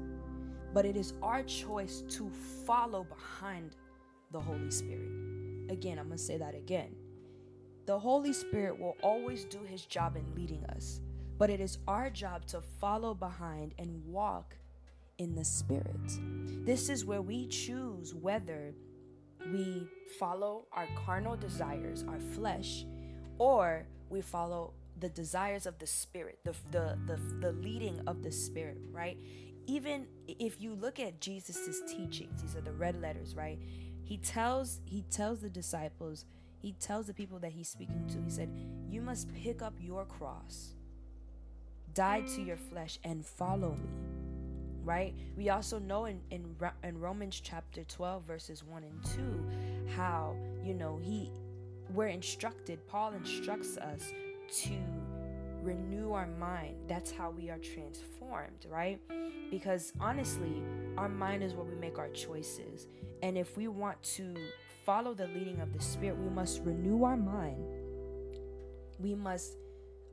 But 0.73 0.85
it 0.85 0.97
is 0.97 1.15
our 1.23 1.43
choice 1.43 2.03
to 2.11 2.31
follow 2.67 3.05
behind 3.05 3.77
the 4.33 4.41
Holy 4.41 4.71
Spirit. 4.71 5.11
Again, 5.71 5.99
I'm 5.99 6.07
going 6.07 6.19
to 6.19 6.23
say 6.23 6.39
that 6.39 6.55
again. 6.55 6.95
The 7.87 7.99
Holy 7.99 8.33
Spirit 8.33 8.79
will 8.79 8.97
always 9.03 9.45
do 9.45 9.61
his 9.65 9.85
job 9.85 10.17
in 10.17 10.25
leading 10.35 10.65
us, 10.67 11.01
but 11.41 11.49
it 11.49 11.59
is 11.59 11.79
our 11.89 12.11
job 12.11 12.45
to 12.45 12.61
follow 12.61 13.15
behind 13.15 13.75
and 13.79 14.05
walk 14.05 14.57
in 15.17 15.35
the 15.35 15.45
Spirit. 15.45 16.19
This 16.67 16.91
is 16.91 17.07
where 17.07 17.23
we 17.23 17.47
choose 17.47 18.15
whether 18.15 18.75
we 19.51 19.89
follow 20.19 20.67
our 20.71 20.87
carnal 20.95 21.37
desires, 21.37 22.05
our 22.07 22.21
flesh, 22.21 22.85
or 23.39 23.87
we 24.11 24.21
follow 24.21 24.75
the 24.99 25.09
desires 25.09 25.65
of 25.65 25.79
the 25.79 25.87
spirit 25.87 26.39
the, 26.45 26.55
the 26.73 26.99
the 27.07 27.17
the 27.41 27.53
leading 27.53 27.99
of 28.07 28.23
the 28.23 28.31
spirit 28.31 28.77
right 28.93 29.17
even 29.67 30.07
if 30.29 30.61
you 30.61 30.75
look 30.75 31.01
at 31.01 31.23
jesus's 31.23 31.81
teachings 31.91 32.43
these 32.43 32.55
are 32.55 32.61
the 32.61 32.73
red 32.73 33.01
letters 33.01 33.35
right 33.35 33.59
he 34.05 34.19
tells 34.19 34.81
he 34.85 35.01
tells 35.11 35.41
the 35.41 35.49
disciples 35.49 36.27
he 36.59 36.73
tells 36.73 37.07
the 37.07 37.15
people 37.15 37.39
that 37.39 37.53
he's 37.53 37.67
speaking 37.67 38.07
to 38.07 38.21
he 38.21 38.29
said 38.29 38.51
you 38.91 39.01
must 39.01 39.33
pick 39.33 39.63
up 39.63 39.73
your 39.81 40.05
cross 40.05 40.75
die 41.95 42.21
to 42.23 42.43
your 42.43 42.57
flesh 42.57 42.99
and 43.05 43.25
follow 43.25 43.71
me 43.71 43.91
right 44.83 45.15
we 45.37 45.51
also 45.51 45.79
know 45.79 46.07
in, 46.07 46.21
in 46.31 46.57
in 46.85 46.99
romans 46.99 47.41
chapter 47.43 47.85
12 47.85 48.25
verses 48.25 48.65
1 48.65 48.83
and 48.83 49.05
2 49.85 49.91
how 49.97 50.35
you 50.65 50.75
know 50.75 50.99
he 51.03 51.31
we're 51.93 52.09
instructed 52.09 52.79
paul 52.89 53.13
instructs 53.13 53.77
us 53.77 54.13
to 54.53 54.73
renew 55.63 56.13
our 56.13 56.27
mind. 56.27 56.77
That's 56.89 57.11
how 57.11 57.31
we 57.31 57.51
are 57.51 57.59
transformed, 57.59 58.67
right? 58.69 59.01
Because 59.51 59.93
honestly, 60.01 60.63
our 60.97 61.09
mind 61.09 61.43
is 61.43 61.55
where 61.55 61.65
we 61.65 61.75
make 61.75 61.99
our 61.99 62.09
choices. 62.09 62.87
And 63.23 63.37
if 63.37 63.57
we 63.57 63.69
want 63.69 64.03
to 64.15 64.35
follow 64.85 65.15
the 65.15 65.27
leading 65.29 65.61
of 65.61 65.73
the 65.73 65.83
Spirit, 65.83 66.19
we 66.19 66.31
must 66.31 66.63
renew 66.63 67.05
our 67.05 67.17
mind. 67.17 67.65
We 68.99 69.15
must 69.15 69.57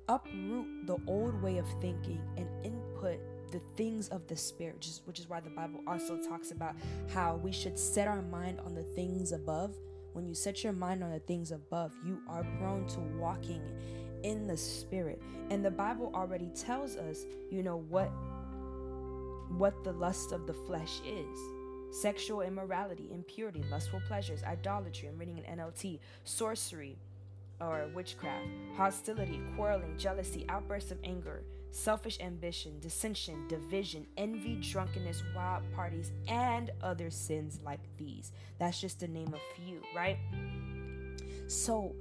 uproot 0.09 0.87
the 0.87 0.97
old 1.07 1.41
way 1.41 1.57
of 1.57 1.65
thinking 1.81 2.21
and 2.37 2.47
input 2.63 3.19
the 3.51 3.61
things 3.75 4.09
of 4.09 4.27
the 4.27 4.35
spirit, 4.35 4.85
which 5.05 5.19
is 5.19 5.29
why 5.29 5.39
the 5.39 5.49
Bible 5.49 5.81
also 5.87 6.17
talks 6.17 6.51
about 6.51 6.75
how 7.13 7.35
we 7.37 7.51
should 7.51 7.77
set 7.79 8.07
our 8.07 8.21
mind 8.21 8.59
on 8.65 8.75
the 8.75 8.83
things 8.83 9.31
above. 9.31 9.75
When 10.13 10.25
you 10.25 10.33
set 10.33 10.63
your 10.63 10.73
mind 10.73 11.03
on 11.03 11.11
the 11.11 11.19
things 11.19 11.51
above, 11.51 11.93
you 12.05 12.19
are 12.27 12.45
prone 12.59 12.87
to 12.87 12.99
walking 13.19 13.61
in 14.23 14.47
the 14.47 14.57
spirit. 14.57 15.21
And 15.49 15.63
the 15.63 15.71
Bible 15.71 16.11
already 16.13 16.49
tells 16.55 16.95
us, 16.95 17.25
you 17.49 17.63
know, 17.63 17.77
what 17.89 18.11
what 19.57 19.81
the 19.83 19.93
lust 19.93 20.33
of 20.33 20.45
the 20.45 20.53
flesh 20.53 20.99
is. 21.05 21.39
Sexual 21.89 22.41
immorality, 22.41 23.09
impurity, 23.13 23.63
lustful 23.71 24.01
pleasures, 24.07 24.43
idolatry, 24.43 25.07
I'm 25.07 25.17
reading 25.17 25.41
an 25.47 25.57
NLT, 25.57 25.99
sorcery 26.25 26.97
or 27.59 27.89
witchcraft, 27.95 28.45
hostility, 28.75 29.41
quarreling, 29.55 29.97
jealousy, 29.97 30.45
outbursts 30.49 30.91
of 30.91 30.97
anger, 31.03 31.43
selfish 31.71 32.19
ambition, 32.19 32.79
dissension, 32.79 33.47
division, 33.47 34.05
envy, 34.17 34.55
drunkenness, 34.55 35.23
wild 35.35 35.63
parties, 35.75 36.11
and 36.27 36.71
other 36.81 37.09
sins 37.09 37.59
like 37.63 37.79
these. 37.97 38.31
That's 38.59 38.79
just 38.79 38.99
to 39.01 39.07
name 39.07 39.33
a 39.33 39.61
few, 39.61 39.81
right? 39.95 40.17
So, 41.47 41.95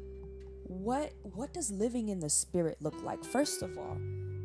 what 0.65 1.13
what 1.23 1.53
does 1.53 1.71
living 1.71 2.09
in 2.09 2.21
the 2.21 2.31
spirit 2.31 2.79
look 2.81 3.01
like? 3.03 3.25
First 3.25 3.63
of 3.63 3.79
all, 3.79 3.97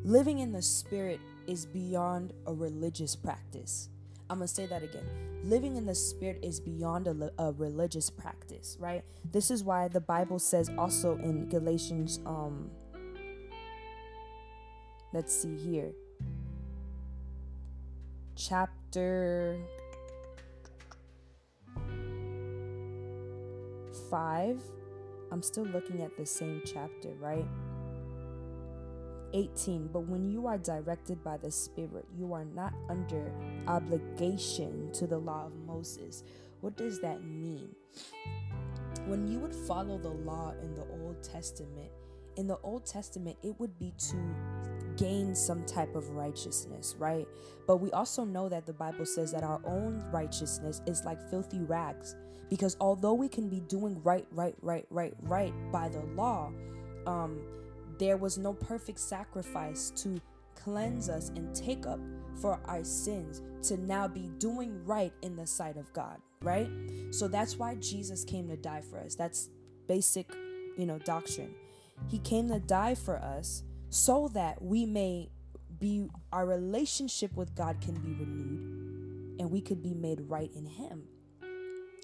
living 0.04 0.40
in 0.40 0.52
the 0.52 0.62
spirit 0.62 1.20
is 1.48 1.66
beyond 1.66 2.34
a 2.46 2.54
religious 2.54 3.16
practice. 3.16 3.90
I'm 4.32 4.38
going 4.38 4.48
to 4.48 4.54
say 4.54 4.66
that 4.68 4.82
again. 4.82 5.04
Living 5.44 5.76
in 5.76 5.86
the 5.86 5.94
spirit 5.94 6.40
is 6.42 6.62
beyond 6.62 7.06
a, 7.06 7.32
a, 7.38 7.52
religious 7.52 8.10
practice, 8.10 8.78
right? 8.80 9.04
This 9.30 9.52
is 9.52 9.62
why 9.62 9.90
the 9.90 10.00
Bible 10.00 10.40
says 10.40 10.72
also 10.78 11.18
in 11.18 11.50
Galatians 11.50 12.22
um 12.26 12.72
let's 15.12 15.36
see 15.36 15.58
here. 15.58 15.92
Chapter 18.38 19.60
5. 24.10 24.62
I'm 25.30 25.42
still 25.44 25.66
looking 25.66 26.02
at 26.04 26.16
the 26.16 26.26
same 26.26 26.62
chapter, 26.66 27.10
right? 27.20 27.46
18 29.34 29.90
But 29.92 30.02
when 30.08 30.30
you 30.30 30.48
are 30.48 30.58
directed 30.58 31.24
by 31.24 31.38
the 31.38 31.52
Spirit, 31.52 32.06
you 32.16 32.34
are 32.34 32.46
not 32.46 32.74
under 32.90 33.32
obligation 33.68 34.92
to 34.94 35.08
the 35.08 35.18
law 35.18 35.46
of 35.48 35.56
Moses. 35.66 36.24
What 36.62 36.78
does 36.78 37.00
that 37.02 37.24
mean? 37.24 37.70
When 39.06 39.28
you 39.28 39.40
would 39.40 39.56
follow 39.56 39.98
the 39.98 40.10
law 40.10 40.54
in 40.62 40.76
the 40.76 40.86
Old 41.02 41.24
Testament, 41.24 41.92
in 42.38 42.48
the 42.48 42.58
Old 42.64 42.86
Testament, 42.86 43.38
it 43.44 43.60
would 43.60 43.78
be 43.80 43.94
to 44.10 44.18
gain 44.98 45.36
some 45.36 45.66
type 45.66 45.96
of 45.96 46.10
righteousness, 46.10 46.96
right? 47.00 47.28
But 47.68 47.78
we 47.78 47.92
also 47.92 48.24
know 48.24 48.50
that 48.50 48.66
the 48.66 48.74
Bible 48.74 49.06
says 49.06 49.32
that 49.32 49.44
our 49.44 49.62
own 49.66 50.04
righteousness 50.12 50.82
is 50.86 51.04
like 51.04 51.22
filthy 51.30 51.60
rags. 51.62 52.16
Because 52.50 52.76
although 52.82 53.14
we 53.14 53.30
can 53.30 53.50
be 53.50 53.62
doing 53.62 54.02
right, 54.04 54.28
right, 54.32 54.56
right, 54.62 54.86
right, 54.90 55.14
right 55.22 55.54
by 55.72 55.88
the 55.90 56.02
law, 56.02 56.52
um, 57.08 57.42
there 58.02 58.18
was 58.18 58.40
no 58.40 58.52
perfect 58.52 59.00
sacrifice 59.00 59.92
to 59.92 60.20
cleanse 60.56 61.08
us 61.08 61.30
and 61.36 61.56
take 61.56 61.86
up 61.86 62.00
for 62.42 62.60
our 62.66 62.84
sins 62.84 63.44
to 63.62 63.78
now 63.78 64.08
be 64.08 64.32
doing 64.40 64.84
right 64.86 65.14
in 65.22 65.36
the 65.36 65.46
sight 65.46 65.78
of 65.78 65.94
God, 65.94 66.18
right? 66.42 66.68
So 67.12 67.28
that's 67.28 67.58
why 67.58 67.76
Jesus 67.76 68.24
came 68.24 68.50
to 68.50 68.58
die 68.58 68.82
for 68.82 68.98
us. 68.98 69.14
That's 69.14 69.50
basic, 69.88 70.34
you 70.80 70.88
know, 70.88 70.98
doctrine. 70.98 71.54
He 72.08 72.18
came 72.18 72.50
to 72.50 72.60
die 72.60 72.96
for 72.96 73.18
us 73.18 73.62
so 73.90 74.30
that 74.30 74.60
we 74.60 74.88
may 74.88 75.30
be 75.80 76.08
our 76.34 76.48
relationship 76.48 77.32
with 77.36 77.54
God 77.54 77.82
can 77.82 77.94
be 77.94 78.14
renewed 78.14 79.40
and 79.40 79.52
we 79.52 79.62
could 79.62 79.84
be 79.84 79.94
made 79.94 80.22
right 80.22 80.50
in 80.56 80.66
him. 80.66 81.04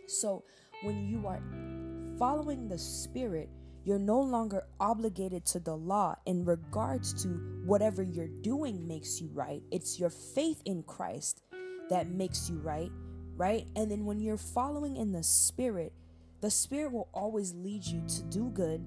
So 0.06 0.44
when 0.84 1.08
you 1.08 1.26
are 1.26 1.42
following 2.20 2.68
the 2.68 2.78
spirit, 2.78 3.50
you're 3.88 3.98
no 3.98 4.20
longer 4.20 4.66
obligated 4.82 5.46
to 5.46 5.62
the 5.62 5.74
law 5.74 6.14
in 6.26 6.44
regards 6.44 7.14
to 7.24 7.30
whatever 7.64 8.04
you're 8.04 8.28
doing 8.28 8.86
makes 8.86 9.22
you 9.22 9.30
right. 9.34 9.64
It's 9.72 9.98
your 9.98 10.10
faith 10.10 10.62
in 10.66 10.84
Christ 10.84 11.42
that 11.90 12.10
makes 12.10 12.50
you 12.50 12.58
right, 12.58 12.92
right? 13.38 13.66
And 13.78 13.90
then 13.90 14.04
when 14.04 14.20
you're 14.20 14.36
following 14.36 14.98
in 14.98 15.14
the 15.14 15.24
Spirit, 15.24 15.94
the 16.42 16.52
Spirit 16.52 16.92
will 16.92 17.08
always 17.14 17.54
lead 17.54 17.86
you 17.86 18.04
to 18.10 18.24
do 18.24 18.50
good 18.50 18.82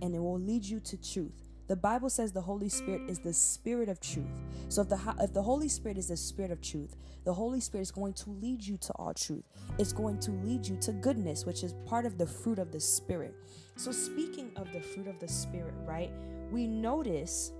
and 0.00 0.14
it 0.14 0.20
will 0.20 0.38
lead 0.38 0.64
you 0.64 0.78
to 0.78 1.02
truth. 1.02 1.43
The 1.66 1.76
Bible 1.76 2.10
says 2.10 2.32
the 2.32 2.42
Holy 2.42 2.68
Spirit 2.68 3.02
is 3.08 3.18
the 3.18 3.32
spirit 3.32 3.88
of 3.88 4.00
truth. 4.00 4.26
So 4.68 4.82
if 4.82 4.88
the 4.88 4.98
if 5.20 5.32
the 5.32 5.42
Holy 5.42 5.68
Spirit 5.68 5.96
is 5.96 6.08
the 6.08 6.16
spirit 6.16 6.50
of 6.50 6.60
truth, 6.60 6.94
the 7.24 7.32
Holy 7.32 7.60
Spirit 7.60 7.82
is 7.82 7.90
going 7.90 8.12
to 8.14 8.30
lead 8.30 8.62
you 8.62 8.76
to 8.78 8.92
all 8.94 9.14
truth. 9.14 9.44
It's 9.78 9.92
going 9.92 10.18
to 10.20 10.30
lead 10.30 10.66
you 10.66 10.76
to 10.82 10.92
goodness, 10.92 11.46
which 11.46 11.64
is 11.64 11.74
part 11.86 12.04
of 12.04 12.18
the 12.18 12.26
fruit 12.26 12.58
of 12.58 12.70
the 12.70 12.80
spirit. 12.80 13.34
So 13.76 13.92
speaking 13.92 14.50
of 14.56 14.72
the 14.72 14.80
fruit 14.80 15.08
of 15.08 15.18
the 15.20 15.28
spirit, 15.28 15.74
right? 15.86 16.10
We 16.50 16.66
notice 16.66 17.52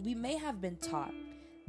we 0.00 0.14
may 0.14 0.36
have 0.38 0.60
been 0.60 0.76
taught 0.76 1.12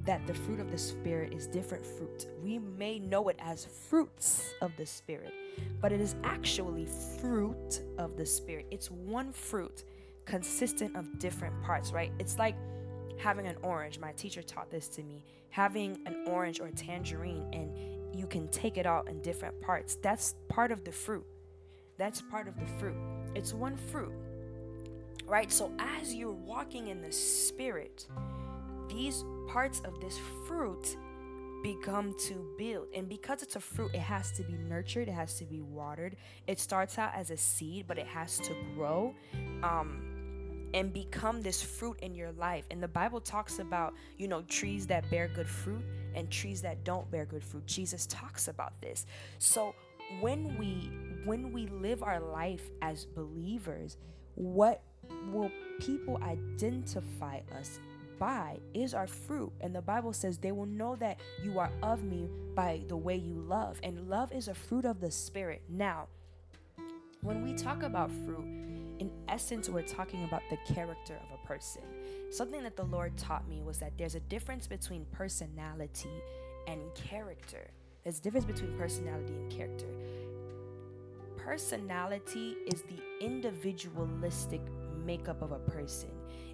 that 0.06 0.26
the 0.28 0.34
fruit 0.34 0.60
of 0.60 0.72
the 0.72 0.78
Spirit 0.78 1.34
is 1.34 1.48
different 1.48 1.86
fruit. 1.86 2.28
We 2.42 2.60
may 2.60 3.00
know 3.00 3.30
it 3.30 3.38
as 3.40 3.66
fruits 3.66 4.54
of 4.62 4.72
the 4.78 4.86
Spirit, 4.86 5.34
but 5.82 5.92
it 5.92 6.02
is 6.02 6.16
actually 6.24 6.88
fruit 7.20 7.82
of 7.98 8.18
the 8.18 8.26
Spirit. 8.26 8.68
It's 8.72 8.92
one 8.92 9.32
fruit 9.32 9.84
consistent 10.26 10.96
of 10.96 11.20
different 11.20 11.62
parts, 11.64 11.92
right? 11.92 12.12
It's 12.20 12.38
like 12.38 12.56
having 13.18 13.48
an 13.48 13.56
orange. 13.62 14.00
My 14.00 14.12
teacher 14.14 14.42
taught 14.42 14.70
this 14.72 14.88
to 14.90 15.04
me. 15.04 15.24
Having 15.50 16.00
an 16.06 16.26
orange 16.28 16.60
or 16.60 16.68
a 16.68 16.72
tangerine 16.72 17.46
and 17.54 17.72
you 18.18 18.28
can 18.28 18.48
take 18.50 18.78
it 18.78 18.86
out 18.86 19.08
in 19.08 19.22
different 19.22 19.60
parts. 19.62 19.98
That's 20.02 20.36
part 20.50 20.72
of 20.72 20.84
the 20.84 20.92
fruit. 20.92 21.26
That's 21.98 22.22
part 22.22 22.48
of 22.48 22.60
the 22.60 22.66
fruit. 22.80 22.96
It's 23.36 23.54
one 23.54 23.76
fruit. 23.76 24.14
Right? 25.26 25.52
So 25.52 25.72
as 25.80 26.14
you're 26.14 26.32
walking 26.32 26.90
in 26.90 27.02
the 27.02 27.12
spirit, 27.12 28.08
these 28.90 29.24
parts 29.48 29.82
of 29.86 30.00
this 30.02 30.20
fruit 30.48 30.98
become 31.64 32.14
to 32.28 32.46
build. 32.58 32.88
And 32.94 33.08
because 33.08 33.42
it's 33.42 33.56
a 33.56 33.60
fruit, 33.60 33.92
it 33.94 34.02
has 34.02 34.32
to 34.34 34.44
be 34.44 34.54
nurtured, 34.54 35.08
it 35.08 35.14
has 35.14 35.36
to 35.40 35.46
be 35.46 35.62
watered. 35.62 36.18
It 36.46 36.60
starts 36.60 37.00
out 37.00 37.12
as 37.16 37.32
a 37.32 37.38
seed, 37.38 37.86
but 37.88 37.98
it 37.98 38.06
has 38.06 38.38
to 38.40 38.54
grow. 38.76 39.16
Um, 39.64 40.13
and 40.74 40.92
become 40.92 41.42
this 41.42 41.62
fruit 41.62 42.00
in 42.02 42.16
your 42.16 42.32
life. 42.34 42.66
And 42.72 42.82
the 42.82 42.88
Bible 42.88 43.22
talks 43.22 43.60
about, 43.60 43.94
you 44.18 44.28
know, 44.28 44.42
trees 44.44 44.88
that 44.88 45.10
bear 45.10 45.28
good 45.28 45.48
fruit 45.48 45.84
and 46.16 46.30
trees 46.30 46.62
that 46.62 46.84
don't 46.84 47.10
bear 47.12 47.26
good 47.26 47.44
fruit. 47.44 47.66
Jesus 47.66 48.06
talks 48.08 48.48
about 48.48 48.80
this. 48.82 49.06
So 49.40 49.76
when 50.20 50.58
we 50.58 50.92
when 51.26 51.54
we 51.54 51.68
live 51.68 52.04
our 52.04 52.20
life 52.20 52.70
as 52.82 53.06
believers, 53.06 53.98
what 54.36 54.82
will 55.32 55.52
people 55.80 56.20
identify 56.24 57.40
us 57.58 57.80
by 58.20 58.58
is 58.74 58.94
our 58.94 59.08
fruit. 59.08 59.52
And 59.62 59.76
the 59.76 59.82
Bible 59.82 60.14
says 60.14 60.38
they 60.38 60.52
will 60.52 60.66
know 60.66 60.96
that 60.98 61.20
you 61.44 61.60
are 61.60 61.72
of 61.82 62.04
me 62.04 62.30
by 62.56 62.82
the 62.88 62.98
way 62.98 63.16
you 63.16 63.34
love. 63.34 63.80
And 63.84 64.10
love 64.10 64.32
is 64.32 64.48
a 64.48 64.54
fruit 64.54 64.86
of 64.86 65.00
the 65.00 65.12
Spirit. 65.12 65.62
Now, 65.70 66.08
when 67.22 67.44
we 67.44 67.54
talk 67.54 67.84
about 67.84 68.12
fruit, 68.26 68.46
in 69.00 69.12
essence, 69.28 69.70
we're 69.70 69.82
talking 69.82 70.24
about 70.24 70.42
the 70.50 70.58
character 70.74 71.16
of 71.16 71.40
a 71.40 71.48
person. 71.48 71.84
Something 72.30 72.64
that 72.64 72.76
the 72.76 72.84
Lord 72.86 73.18
taught 73.18 73.48
me 73.48 73.62
was 73.62 73.78
that 73.80 73.94
there's 73.98 74.16
a 74.16 74.20
difference 74.22 74.68
between 74.68 75.06
personality 75.12 76.10
and 76.68 76.82
character. 76.96 77.70
There's 78.04 78.20
a 78.20 78.22
difference 78.22 78.46
between 78.46 78.78
personality 78.78 79.34
and 79.34 79.52
character. 79.52 79.88
Personality 81.38 82.58
is 82.68 82.84
the 82.84 83.26
individualistic 83.26 84.62
makeup 85.06 85.42
of 85.42 85.52
a 85.52 85.60
person. 85.60 86.10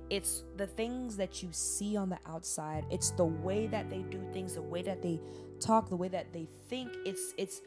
It's 0.10 0.43
the 0.58 0.65
things 0.65 1.15
that 1.17 1.43
you 1.43 1.50
see 1.51 1.96
on 1.96 2.10
the 2.10 2.17
outside. 2.25 2.86
It's 2.89 3.12
the 3.12 3.25
way 3.25 3.67
that 3.67 3.89
they 3.89 4.01
do 4.10 4.19
things, 4.34 4.55
the 4.55 4.62
way 4.62 4.81
that 4.81 5.03
they 5.03 5.19
talk, 5.60 5.89
the 5.89 5.96
way 5.96 6.08
that 6.08 6.34
they 6.34 6.48
think. 6.67 6.91
It's 7.05 7.34
it's 7.38 7.62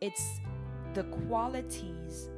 it's 0.00 0.40
the 0.94 1.04
qualities 1.04 2.28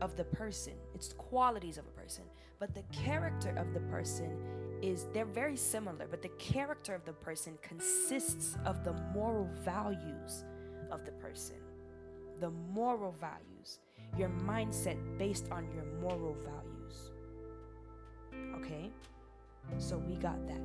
of 0.00 0.16
the 0.16 0.24
person. 0.24 0.74
It's 0.98 1.12
qualities 1.12 1.78
of 1.78 1.86
a 1.86 1.90
person. 1.90 2.24
But 2.58 2.74
the 2.74 2.82
character 2.90 3.54
of 3.56 3.72
the 3.72 3.78
person 3.82 4.36
is 4.82 5.06
they're 5.14 5.24
very 5.24 5.56
similar, 5.56 6.08
but 6.10 6.22
the 6.22 6.34
character 6.40 6.92
of 6.92 7.04
the 7.04 7.12
person 7.12 7.56
consists 7.62 8.56
of 8.64 8.82
the 8.82 8.94
moral 9.14 9.48
values 9.64 10.44
of 10.90 11.04
the 11.04 11.12
person. 11.12 11.54
The 12.40 12.50
moral 12.50 13.12
values. 13.12 13.78
Your 14.16 14.30
mindset 14.44 14.98
based 15.18 15.46
on 15.52 15.68
your 15.72 15.84
moral 16.02 16.34
values. 16.34 17.12
Okay? 18.56 18.90
So 19.78 19.98
we 19.98 20.16
got 20.16 20.48
that. 20.48 20.60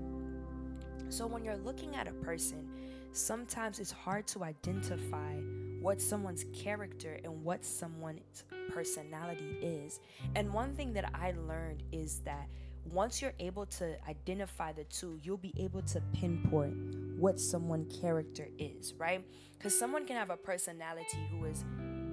So 1.09 1.27
when 1.27 1.45
you're 1.45 1.57
looking 1.57 1.95
at 1.95 2.07
a 2.07 2.13
person, 2.13 2.67
sometimes 3.11 3.77
it's 3.79 3.91
hard 3.91 4.25
to 4.29 4.43
identify 4.43 5.35
what 5.83 6.01
someone's 6.01 6.45
character 6.53 7.19
and 7.25 7.43
what 7.43 7.65
someone's 7.65 8.45
personality 8.69 9.57
is. 9.61 9.99
And 10.33 10.53
one 10.53 10.73
thing 10.75 10.93
that 10.93 11.11
I 11.13 11.33
learned 11.45 11.83
is 11.91 12.19
that 12.19 12.47
once 12.89 13.21
you're 13.21 13.33
able 13.39 13.65
to 13.65 13.97
identify 14.07 14.71
the 14.71 14.85
two, 14.85 15.19
you'll 15.21 15.35
be 15.35 15.53
able 15.57 15.81
to 15.81 16.01
pinpoint 16.13 16.73
what 17.19 17.37
someone 17.37 17.85
character 18.01 18.47
is, 18.57 18.93
right? 18.97 19.25
Because 19.57 19.77
someone 19.77 20.05
can 20.05 20.15
have 20.15 20.29
a 20.29 20.37
personality 20.37 21.17
who 21.29 21.43
is 21.45 21.65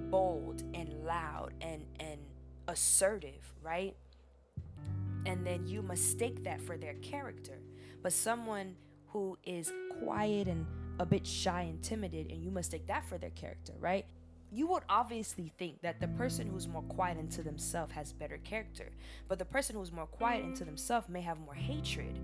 bold 0.09 0.63
and 0.73 1.05
loud 1.05 1.53
and 1.61 1.85
and 1.97 2.19
assertive, 2.67 3.53
right? 3.63 3.95
And 5.25 5.47
then 5.47 5.65
you 5.65 5.81
mistake 5.81 6.43
that 6.43 6.59
for 6.61 6.77
their 6.77 6.95
character. 6.95 7.61
But 8.03 8.11
someone 8.11 8.75
who 9.07 9.37
is 9.43 9.71
quiet 10.03 10.47
and 10.47 10.65
a 10.99 11.05
bit 11.05 11.25
shy 11.25 11.61
and 11.63 11.81
timid, 11.81 12.13
and 12.13 12.43
you 12.43 12.51
mistake 12.51 12.87
that 12.87 13.05
for 13.05 13.17
their 13.17 13.31
character, 13.31 13.73
right? 13.79 14.05
You 14.51 14.67
would 14.67 14.83
obviously 14.89 15.51
think 15.57 15.81
that 15.81 16.01
the 16.01 16.09
person 16.09 16.47
who's 16.47 16.67
more 16.67 16.81
quiet 16.83 17.17
into 17.17 17.41
themselves 17.41 17.93
has 17.93 18.11
better 18.11 18.37
character, 18.37 18.91
but 19.27 19.39
the 19.39 19.45
person 19.45 19.77
who's 19.77 19.91
more 19.93 20.07
quiet 20.07 20.43
into 20.43 20.65
themselves 20.65 21.07
may 21.07 21.21
have 21.21 21.39
more 21.39 21.53
hatred. 21.53 22.19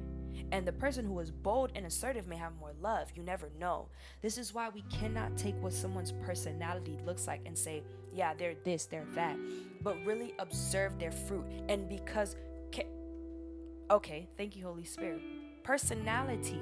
And 0.52 0.68
the 0.68 0.74
person 0.74 1.06
who 1.06 1.20
is 1.20 1.32
bold 1.32 1.72
and 1.74 1.86
assertive 1.86 2.28
may 2.28 2.36
have 2.36 2.52
more 2.60 2.74
love. 2.82 3.12
You 3.16 3.24
never 3.24 3.50
know. 3.60 3.88
This 4.22 4.38
is 4.38 4.54
why 4.54 4.70
we 4.70 4.84
cannot 4.84 5.36
take 5.36 5.56
what 5.64 5.74
someone's 5.74 6.12
personality 6.12 6.98
looks 7.06 7.28
like 7.28 7.42
and 7.46 7.58
say, 7.58 7.82
yeah, 8.14 8.34
they're 8.34 8.56
this, 8.64 8.86
they're 8.86 9.08
that, 9.16 9.36
but 9.82 9.98
really 10.06 10.34
observe 10.38 11.00
their 11.00 11.12
fruit. 11.12 11.46
And 11.70 11.90
because, 11.90 12.36
okay, 13.90 14.28
thank 14.38 14.56
you, 14.56 14.64
Holy 14.64 14.84
Spirit. 14.84 15.22
Personality 15.64 16.62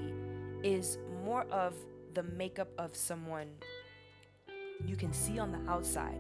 is 0.64 0.98
more 1.24 1.44
of 1.52 1.74
the 2.16 2.24
makeup 2.24 2.70
of 2.78 2.96
someone 2.96 3.48
you 4.86 4.96
can 4.96 5.14
see 5.14 5.38
on 5.38 5.52
the 5.52 5.72
outside, 5.72 6.18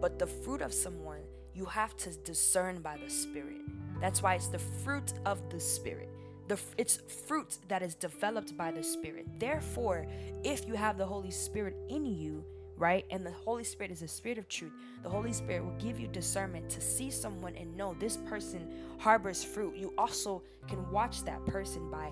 but 0.00 0.18
the 0.18 0.26
fruit 0.26 0.60
of 0.60 0.74
someone 0.74 1.20
you 1.54 1.64
have 1.64 1.96
to 1.96 2.10
discern 2.18 2.80
by 2.82 2.98
the 3.02 3.08
Spirit. 3.08 3.62
That's 4.00 4.22
why 4.22 4.34
it's 4.34 4.48
the 4.48 4.58
fruit 4.58 5.14
of 5.24 5.40
the 5.48 5.58
Spirit. 5.58 6.10
The, 6.48 6.60
it's 6.76 6.96
fruit 7.26 7.56
that 7.68 7.82
is 7.82 7.94
developed 7.94 8.56
by 8.56 8.70
the 8.70 8.82
Spirit. 8.82 9.26
Therefore, 9.38 10.06
if 10.44 10.66
you 10.66 10.74
have 10.74 10.98
the 10.98 11.06
Holy 11.06 11.30
Spirit 11.30 11.76
in 11.88 12.04
you, 12.04 12.44
right, 12.76 13.06
and 13.10 13.24
the 13.24 13.32
Holy 13.32 13.64
Spirit 13.64 13.90
is 13.90 14.00
the 14.00 14.08
Spirit 14.08 14.38
of 14.38 14.48
truth, 14.48 14.72
the 15.02 15.08
Holy 15.08 15.32
Spirit 15.32 15.64
will 15.64 15.78
give 15.78 15.98
you 15.98 16.08
discernment 16.08 16.68
to 16.70 16.80
see 16.80 17.10
someone 17.10 17.56
and 17.56 17.74
know 17.76 17.94
this 17.98 18.18
person 18.18 18.68
harbors 18.98 19.42
fruit. 19.42 19.76
You 19.76 19.94
also 19.96 20.42
can 20.68 20.88
watch 20.90 21.24
that 21.24 21.44
person 21.46 21.90
by 21.90 22.10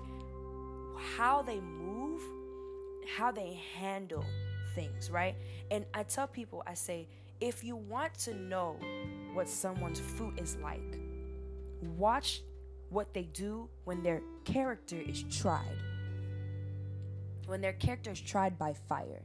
how 1.17 1.41
they 1.43 1.59
move, 1.59 2.21
how 3.07 3.31
they 3.31 3.59
handle 3.77 4.25
things, 4.73 5.09
right? 5.09 5.35
And 5.71 5.85
I 5.93 6.03
tell 6.03 6.27
people, 6.27 6.63
I 6.67 6.73
say, 6.73 7.07
if 7.39 7.63
you 7.63 7.75
want 7.75 8.13
to 8.19 8.35
know 8.35 8.77
what 9.33 9.49
someone's 9.49 9.99
fruit 9.99 10.39
is 10.39 10.57
like, 10.63 10.99
watch 11.97 12.41
what 12.89 13.13
they 13.13 13.23
do 13.23 13.69
when 13.83 14.03
their 14.03 14.21
character 14.43 14.97
is 14.97 15.23
tried. 15.23 15.77
When 17.45 17.61
their 17.61 17.73
character 17.73 18.11
is 18.11 18.21
tried 18.21 18.57
by 18.57 18.73
fire. 18.73 19.23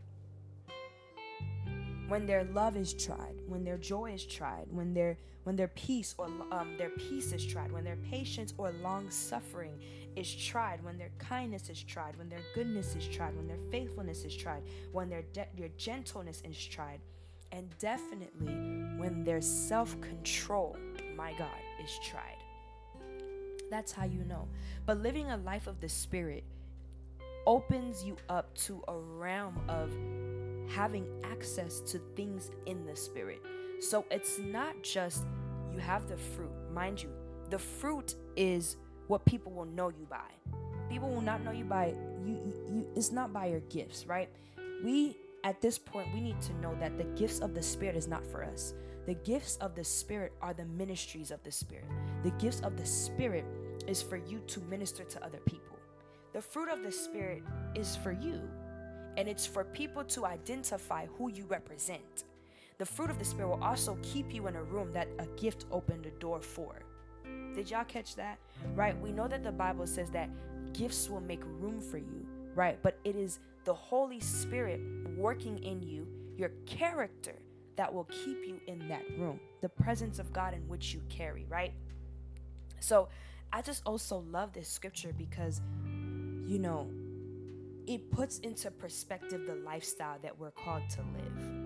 When 2.11 2.27
their 2.27 2.43
love 2.43 2.77
is 2.77 2.93
tried, 2.93 3.37
when 3.47 3.63
their 3.63 3.79
joy 3.79 4.11
is 4.11 4.27
tried, 4.27 4.67
when 4.73 4.93
their 4.93 5.17
when 5.45 5.55
their 5.55 5.69
peace 5.69 6.17
or 6.19 6.27
um, 6.51 6.75
their 6.77 6.91
peace 6.91 7.33
is 7.33 7.47
tried, 7.47 7.71
when 7.71 7.85
their 7.85 7.99
patience 8.11 8.53
or 8.59 8.73
long 8.83 9.09
suffering 9.11 9.81
is 10.17 10.35
tried, 10.35 10.83
when 10.83 10.99
their 10.99 11.13
kindness 11.19 11.71
is 11.71 11.81
tried, 11.81 12.17
when 12.19 12.29
their 12.29 12.43
goodness 12.53 12.97
is 12.97 13.07
tried, 13.07 13.37
when 13.37 13.47
their 13.47 13.63
faithfulness 13.71 14.25
is 14.25 14.35
tried, 14.35 14.65
when 14.91 15.09
their 15.09 15.23
de- 15.33 15.47
their 15.57 15.69
gentleness 15.77 16.43
is 16.45 16.59
tried, 16.59 16.99
and 17.53 17.71
definitely 17.79 18.55
when 18.99 19.23
their 19.23 19.41
self-control, 19.41 20.77
my 21.17 21.33
God, 21.39 21.63
is 21.81 21.97
tried. 22.03 22.43
That's 23.71 23.93
how 23.93 24.07
you 24.07 24.25
know. 24.25 24.49
But 24.85 24.99
living 24.99 25.31
a 25.31 25.37
life 25.37 25.69
of 25.69 25.81
the 25.81 25.89
spirit 25.89 26.43
opens 27.47 28.03
you 28.03 28.17
up 28.29 28.53
to 28.67 28.83
a 28.89 28.99
realm 28.99 29.61
of 29.69 29.93
having 30.71 31.07
access 31.25 31.81
to 31.81 31.99
things 32.17 32.51
in 32.67 32.87
the 32.87 32.95
spirit. 32.95 33.43
So 33.81 34.05
it's 34.11 34.39
not 34.39 34.83
just 34.83 35.25
you 35.73 35.79
have 35.79 36.09
the 36.09 36.17
fruit, 36.17 36.51
mind 36.73 37.03
you, 37.03 37.11
the 37.51 37.59
fruit 37.59 38.15
is 38.37 38.77
what 39.09 39.25
people 39.25 39.53
will 39.53 39.67
know 39.67 39.89
you 39.89 40.07
by. 40.09 40.31
People 40.89 41.11
will 41.11 41.21
not 41.21 41.43
know 41.43 41.53
you 41.53 41.65
by 41.65 41.95
you, 42.25 42.39
you, 42.47 42.87
it's 42.95 43.13
not 43.13 43.33
by 43.33 43.47
your 43.47 43.61
gifts, 43.61 44.07
right? 44.07 44.29
We 44.85 45.17
at 45.43 45.61
this 45.61 45.79
point 45.79 46.09
we 46.15 46.21
need 46.21 46.41
to 46.43 46.53
know 46.61 46.77
that 46.81 46.99
the 46.99 47.05
gifts 47.05 47.41
of 47.41 47.55
the 47.55 47.63
spirit 47.63 47.97
is 47.97 48.07
not 48.07 48.27
for 48.27 48.45
us. 48.45 48.75
The 49.07 49.15
gifts 49.15 49.57
of 49.57 49.75
the 49.75 49.85
spirit 49.85 50.33
are 50.43 50.53
the 50.53 50.67
ministries 50.67 51.31
of 51.31 51.43
the 51.43 51.51
spirit. 51.51 51.87
The 52.23 52.31
gifts 52.33 52.61
of 52.61 52.77
the 52.77 52.87
spirit 52.87 53.45
is 53.87 54.03
for 54.03 54.17
you 54.17 54.41
to 54.47 54.61
minister 54.61 55.05
to 55.05 55.25
other 55.25 55.41
people. 55.47 55.79
The 56.33 56.43
fruit 56.43 56.69
of 56.69 56.83
the 56.83 56.93
spirit 56.93 57.43
is 57.75 57.97
for 57.97 58.13
you 58.13 58.41
and 59.17 59.29
it's 59.29 59.47
for 59.47 59.65
people 59.65 60.05
to 60.05 60.27
identify 60.27 61.07
who 61.19 61.31
you 61.31 61.45
represent. 61.47 62.25
The 62.79 62.87
fruit 62.87 63.11
of 63.11 63.19
the 63.19 63.25
Spirit 63.25 63.49
will 63.49 63.65
also 63.65 63.99
keep 64.03 64.33
you 64.33 64.47
in 64.47 64.57
a 64.57 64.63
room 64.63 64.93
that 64.93 65.09
a 65.19 65.27
gift 65.41 65.67
opened 65.71 66.05
the 66.05 66.11
door 66.13 66.41
for. 66.41 66.81
Did 67.55 67.71
y'all 67.71 67.85
catch 67.85 68.15
that? 68.17 68.39
Right? 68.75 68.99
We 69.01 69.13
know 69.13 69.29
that 69.29 69.43
the 69.43 69.53
Bible 69.53 69.87
says 69.87 70.11
that 70.11 70.31
gifts 70.73 71.11
will 71.11 71.21
make 71.21 71.43
room 71.45 71.81
for 71.81 71.99
you, 71.99 72.27
right? 72.55 72.79
But 72.83 72.99
it 73.05 73.17
is 73.17 73.39
the 73.65 73.75
Holy 73.75 74.21
Spirit 74.21 74.81
working 75.17 75.63
in 75.63 75.83
you, 75.83 76.07
your 76.37 76.51
character, 76.65 77.35
that 77.77 77.93
will 77.93 78.05
keep 78.05 78.47
you 78.47 78.61
in 78.67 78.89
that 78.89 79.03
room. 79.19 79.41
The 79.61 79.69
presence 79.69 80.19
of 80.19 80.33
God 80.33 80.55
in 80.55 80.67
which 80.69 80.95
you 80.95 81.03
carry, 81.09 81.47
right? 81.49 81.73
So 82.79 83.09
I 83.53 83.63
just 83.63 83.83
also 83.85 84.25
love 84.31 84.53
this 84.53 84.69
scripture 84.69 85.13
because, 85.17 85.61
you 86.47 86.59
know, 86.59 86.91
it 87.87 88.11
puts 88.11 88.39
into 88.39 88.71
perspective 88.71 89.47
the 89.47 89.57
lifestyle 89.57 90.19
that 90.23 90.39
we're 90.39 90.51
called 90.51 90.89
to 90.91 91.01
live 91.01 91.61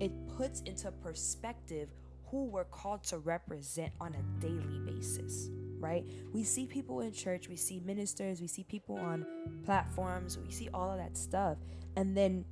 it 0.00 0.12
puts 0.28 0.62
into 0.62 0.90
perspective 0.90 1.90
who 2.30 2.46
we're 2.46 2.64
called 2.64 3.04
to 3.04 3.18
represent 3.18 3.92
on 4.00 4.14
a 4.14 4.40
daily 4.40 4.78
basis, 4.86 5.50
right? 5.78 6.04
We 6.32 6.42
see 6.42 6.66
people 6.66 7.00
in 7.00 7.12
church, 7.12 7.48
we 7.48 7.56
see 7.56 7.80
ministers, 7.84 8.40
we 8.40 8.46
see 8.46 8.64
people 8.64 8.96
on 8.96 9.26
platforms, 9.64 10.38
we 10.38 10.50
see 10.50 10.68
all 10.72 10.90
of 10.90 10.98
that 10.98 11.16
stuff. 11.16 11.58
And 11.96 12.16
then 12.16 12.44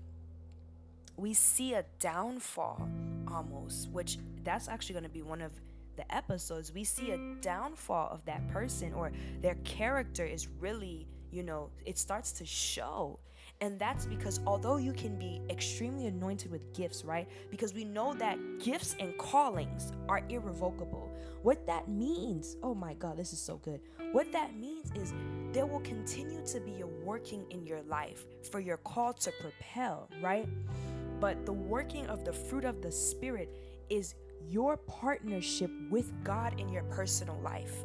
we 1.17 1.33
see 1.33 1.75
a 1.75 1.85
downfall 2.01 2.89
almost, 3.33 3.91
which 3.91 4.19
that's 4.45 4.69
actually 4.69 4.95
going 4.95 5.05
to 5.05 5.09
be 5.09 5.23
one 5.23 5.41
of 5.41 5.53
the 5.97 6.15
episodes. 6.15 6.73
We 6.73 6.85
see 6.85 7.13
a 7.13 7.19
downfall 7.41 8.11
of 8.11 8.25
that 8.27 8.47
person 8.49 8.93
or 8.93 9.11
their 9.41 9.57
character 9.65 10.25
is 10.27 10.49
really, 10.61 11.07
you 11.31 11.43
know, 11.43 11.71
it 11.85 11.99
starts 11.99 12.33
to 12.33 12.47
show. 12.47 13.19
And 13.61 13.79
that's 13.79 14.07
because 14.07 14.41
although 14.47 14.77
you 14.77 14.93
can 14.93 15.19
be 15.19 15.41
extremely 15.51 16.07
anointed 16.07 16.51
with 16.51 16.73
gifts, 16.75 17.05
right? 17.05 17.29
Because 17.51 17.75
we 17.75 17.85
know 17.85 18.15
that 18.15 18.39
gifts 18.61 18.95
and 19.01 19.17
callings 19.19 19.93
are 20.09 20.23
irrevocable. 20.29 21.11
What 21.43 21.67
that 21.67 21.89
means, 21.89 22.57
oh 22.63 22.75
my 22.75 22.95
God, 22.95 23.17
this 23.17 23.33
is 23.33 23.41
so 23.41 23.57
good. 23.57 23.81
What 24.13 24.31
that 24.33 24.57
means 24.57 24.93
is 24.95 25.13
there 25.53 25.67
will 25.67 25.81
continue 25.81 26.45
to 26.47 26.61
be 26.61 26.83
a 26.83 26.87
working 26.87 27.45
in 27.51 27.67
your 27.67 27.83
life 27.83 28.27
for 28.51 28.61
your 28.61 28.77
call 28.77 29.13
to 29.15 29.33
propel, 29.41 30.09
right? 30.23 30.49
But 31.21 31.45
the 31.45 31.53
working 31.53 32.07
of 32.07 32.25
the 32.25 32.33
fruit 32.33 32.65
of 32.65 32.81
the 32.81 32.93
Spirit 32.93 33.57
is 33.89 34.15
your 34.49 34.77
partnership 34.77 35.71
with 35.91 36.13
God 36.23 36.61
in 36.61 36.69
your 36.69 36.85
personal 36.85 37.39
life. 37.43 37.85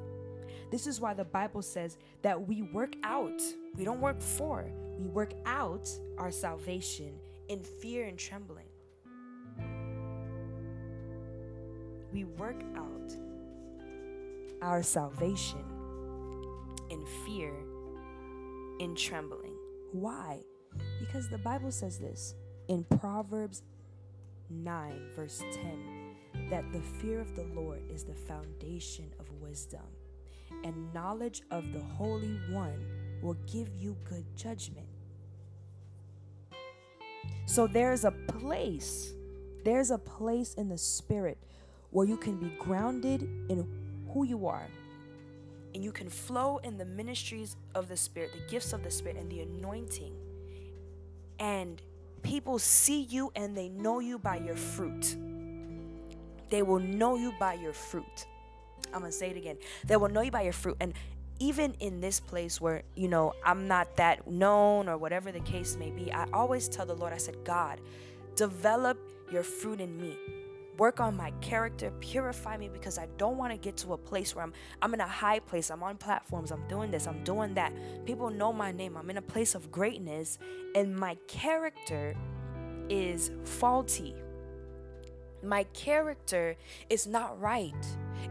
This 0.73 0.87
is 0.87 0.99
why 0.99 1.13
the 1.13 1.23
Bible 1.23 1.61
says 1.61 1.99
that 2.23 2.47
we 2.47 2.63
work 2.63 2.95
out, 3.03 3.39
we 3.77 3.85
don't 3.85 4.01
work 4.01 4.19
for, 4.19 4.65
we 4.97 5.05
work 5.05 5.31
out 5.45 5.87
our 6.17 6.31
salvation 6.31 7.13
in 7.47 7.61
fear 7.61 8.07
and 8.07 8.17
trembling. 8.17 8.65
We 12.11 12.23
work 12.23 12.59
out 12.75 13.15
our 14.63 14.81
salvation 14.81 15.63
in 16.89 17.05
fear, 17.23 17.53
in 18.79 18.95
trembling. 18.95 19.55
Why? 19.91 20.39
Because 20.99 21.29
the 21.29 21.37
Bible 21.37 21.71
says 21.71 21.99
this 21.99 22.33
in 22.67 22.83
Proverbs 22.99 23.61
9, 24.49 25.09
verse 25.15 25.37
10, 25.37 26.49
that 26.49 26.63
the 26.73 26.81
fear 26.81 27.19
of 27.19 27.35
the 27.35 27.45
Lord 27.53 27.83
is 27.91 28.03
the 28.03 28.15
foundation 28.15 29.13
of 29.19 29.31
wisdom 29.39 29.85
and 30.63 30.93
knowledge 30.93 31.41
of 31.51 31.71
the 31.73 31.79
Holy 31.79 32.39
One 32.49 32.85
will 33.21 33.37
give 33.51 33.69
you 33.77 33.95
good 34.03 34.25
judgment. 34.35 34.87
So 37.45 37.67
there's 37.67 38.05
a 38.05 38.11
place, 38.11 39.13
there's 39.63 39.91
a 39.91 39.97
place 39.97 40.53
in 40.55 40.69
the 40.69 40.77
spirit 40.77 41.37
where 41.93 42.07
you 42.07 42.17
can 42.17 42.37
be 42.37 42.49
grounded 42.59 43.21
in 43.49 43.67
who 44.11 44.25
you 44.25 44.47
are. 44.47 44.67
And 45.73 45.83
you 45.83 45.91
can 45.91 46.09
flow 46.09 46.57
in 46.63 46.77
the 46.77 46.85
ministries 46.85 47.55
of 47.73 47.87
the 47.87 47.97
Spirit, 47.97 48.31
the 48.33 48.51
gifts 48.51 48.73
of 48.73 48.83
the 48.83 48.91
Spirit, 48.91 49.17
and 49.17 49.31
the 49.31 49.41
anointing. 49.41 50.13
And 51.39 51.81
people 52.21 52.59
see 52.59 53.01
you 53.01 53.31
and 53.35 53.55
they 53.57 53.69
know 53.69 53.99
you 53.99 54.19
by 54.19 54.37
your 54.37 54.55
fruit. 54.55 55.15
They 56.49 56.61
will 56.61 56.79
know 56.79 57.15
you 57.15 57.33
by 57.39 57.55
your 57.55 57.73
fruit. 57.73 58.27
I'm 58.93 59.01
gonna 59.01 59.11
say 59.11 59.29
it 59.29 59.37
again. 59.37 59.57
They 59.85 59.97
will 59.97 60.09
know 60.09 60.21
you 60.21 60.31
by 60.31 60.41
your 60.41 60.53
fruit. 60.53 60.77
And 60.79 60.93
even 61.39 61.73
in 61.79 61.99
this 61.99 62.19
place 62.19 62.61
where, 62.61 62.83
you 62.95 63.07
know, 63.07 63.33
I'm 63.43 63.67
not 63.67 63.97
that 63.97 64.27
known 64.29 64.87
or 64.87 64.97
whatever 64.97 65.31
the 65.31 65.39
case 65.41 65.75
may 65.75 65.89
be, 65.89 66.11
I 66.11 66.25
always 66.31 66.67
tell 66.67 66.85
the 66.85 66.95
Lord, 66.95 67.13
I 67.13 67.17
said, 67.17 67.35
God, 67.43 67.81
develop 68.35 68.97
your 69.31 69.43
fruit 69.43 69.81
in 69.81 69.99
me. 69.99 70.17
Work 70.77 70.99
on 70.99 71.15
my 71.15 71.31
character. 71.41 71.91
Purify 71.99 72.57
me 72.57 72.67
because 72.67 72.97
i 72.97 73.07
don't 73.17 73.37
want 73.37 73.51
to 73.51 73.57
get 73.57 73.77
to 73.77 73.93
a 73.93 73.97
place 73.97 74.35
where 74.35 74.43
i'm 74.43 74.53
i'm 74.81 74.93
in 74.93 75.01
a 75.01 75.07
high 75.07 75.39
place. 75.39 75.69
I'm 75.69 75.83
on 75.83 75.97
platforms. 75.97 76.51
I'm 76.51 76.67
doing 76.67 76.89
this. 76.91 77.07
I'm 77.07 77.23
doing 77.23 77.53
that. 77.55 77.73
People 78.05 78.29
know 78.29 78.51
my 78.51 78.71
name. 78.71 78.97
I'm 78.97 79.09
in 79.09 79.17
a 79.17 79.21
place 79.21 79.53
of 79.53 79.71
greatness 79.71 80.39
and 80.75 80.95
my 80.95 81.15
character 81.27 82.15
is 82.89 83.31
faulty. 83.43 84.15
My 85.43 85.63
character 85.73 86.55
is 86.89 87.05
not 87.05 87.39
right. 87.39 87.85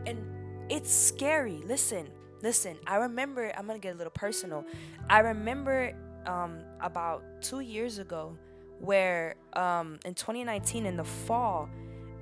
And 0.07 0.42
it's 0.73 0.93
scary 0.93 1.63
listen 1.67 2.09
listen 2.43 2.77
i 2.87 2.97
remember 2.97 3.53
i'm 3.57 3.67
gonna 3.67 3.79
get 3.79 3.95
a 3.95 3.99
little 3.99 4.11
personal 4.11 4.65
i 5.09 5.19
remember 5.21 5.95
um, 6.27 6.61
about 6.81 7.23
two 7.41 7.61
years 7.61 7.99
ago 7.99 8.37
where 8.81 9.37
um, 9.53 9.99
in 10.05 10.15
2019 10.15 10.87
in 10.87 10.97
the 10.97 11.05
fall 11.05 11.69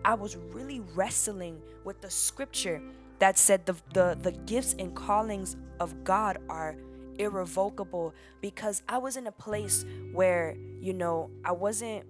I 0.05 0.15
was 0.15 0.37
really 0.37 0.81
wrestling 0.95 1.61
with 1.85 2.01
the 2.01 2.11
scripture 2.11 2.81
that 3.19 3.39
said 3.39 3.67
the, 3.67 3.77
the, 3.93 4.19
the 4.21 4.33
gifts 4.33 4.75
and 4.79 4.95
callings 4.95 5.57
of 5.79 6.05
God 6.05 6.39
are 6.49 6.77
irrevocable 7.19 8.15
because 8.41 8.83
I 8.89 8.97
was 8.99 9.17
in 9.17 9.27
a 9.27 9.33
place 9.33 9.85
where, 10.13 10.57
you 10.81 10.95
know, 10.95 11.31
I 11.45 11.53
wasn't 11.53 12.05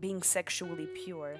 being 0.00 0.22
sexually 0.22 0.86
pure. 1.04 1.36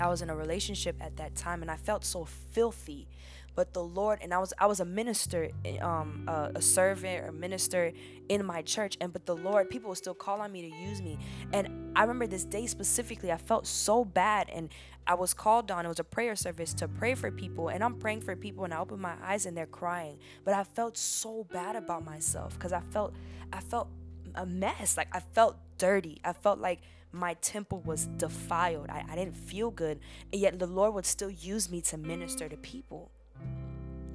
I 0.00 0.08
was 0.08 0.22
in 0.22 0.30
a 0.30 0.36
relationship 0.36 0.96
at 1.00 1.16
that 1.16 1.34
time 1.36 1.62
and 1.62 1.70
I 1.70 1.76
felt 1.76 2.04
so 2.04 2.24
filthy 2.24 3.06
but 3.54 3.72
the 3.72 3.82
lord 3.82 4.18
and 4.22 4.34
i 4.34 4.38
was 4.38 4.52
i 4.58 4.66
was 4.66 4.80
a 4.80 4.84
minister 4.84 5.50
um 5.80 6.24
a, 6.28 6.52
a 6.56 6.62
servant 6.62 7.24
or 7.24 7.32
minister 7.32 7.92
in 8.28 8.44
my 8.44 8.62
church 8.62 8.96
and 9.00 9.12
but 9.12 9.26
the 9.26 9.36
lord 9.36 9.68
people 9.70 9.88
would 9.88 9.98
still 9.98 10.14
call 10.14 10.40
on 10.40 10.50
me 10.50 10.70
to 10.70 10.76
use 10.76 11.00
me 11.00 11.18
and 11.52 11.68
i 11.96 12.02
remember 12.02 12.26
this 12.26 12.44
day 12.44 12.66
specifically 12.66 13.30
i 13.30 13.36
felt 13.36 13.66
so 13.66 14.04
bad 14.04 14.48
and 14.50 14.70
i 15.06 15.14
was 15.14 15.34
called 15.34 15.70
on 15.70 15.84
it 15.84 15.88
was 15.88 16.00
a 16.00 16.04
prayer 16.04 16.36
service 16.36 16.74
to 16.74 16.88
pray 16.88 17.14
for 17.14 17.30
people 17.30 17.68
and 17.68 17.82
i'm 17.82 17.94
praying 17.94 18.20
for 18.20 18.34
people 18.34 18.64
and 18.64 18.74
i 18.74 18.78
open 18.78 19.00
my 19.00 19.14
eyes 19.22 19.46
and 19.46 19.56
they're 19.56 19.66
crying 19.66 20.18
but 20.44 20.54
i 20.54 20.64
felt 20.64 20.96
so 20.96 21.44
bad 21.52 21.76
about 21.76 22.04
myself 22.04 22.54
because 22.54 22.72
i 22.72 22.80
felt 22.80 23.14
i 23.52 23.60
felt 23.60 23.88
a 24.36 24.46
mess 24.46 24.96
like 24.96 25.08
i 25.12 25.20
felt 25.20 25.56
dirty 25.78 26.20
i 26.24 26.32
felt 26.32 26.58
like 26.58 26.80
my 27.14 27.34
temple 27.34 27.80
was 27.84 28.06
defiled. 28.16 28.90
I, 28.90 29.04
I 29.08 29.14
didn't 29.14 29.36
feel 29.36 29.70
good. 29.70 30.00
And 30.32 30.40
yet 30.40 30.58
the 30.58 30.66
lord 30.66 30.94
would 30.94 31.06
still 31.06 31.30
use 31.30 31.70
me 31.70 31.80
to 31.82 31.96
minister 31.96 32.48
to 32.48 32.56
people 32.56 33.10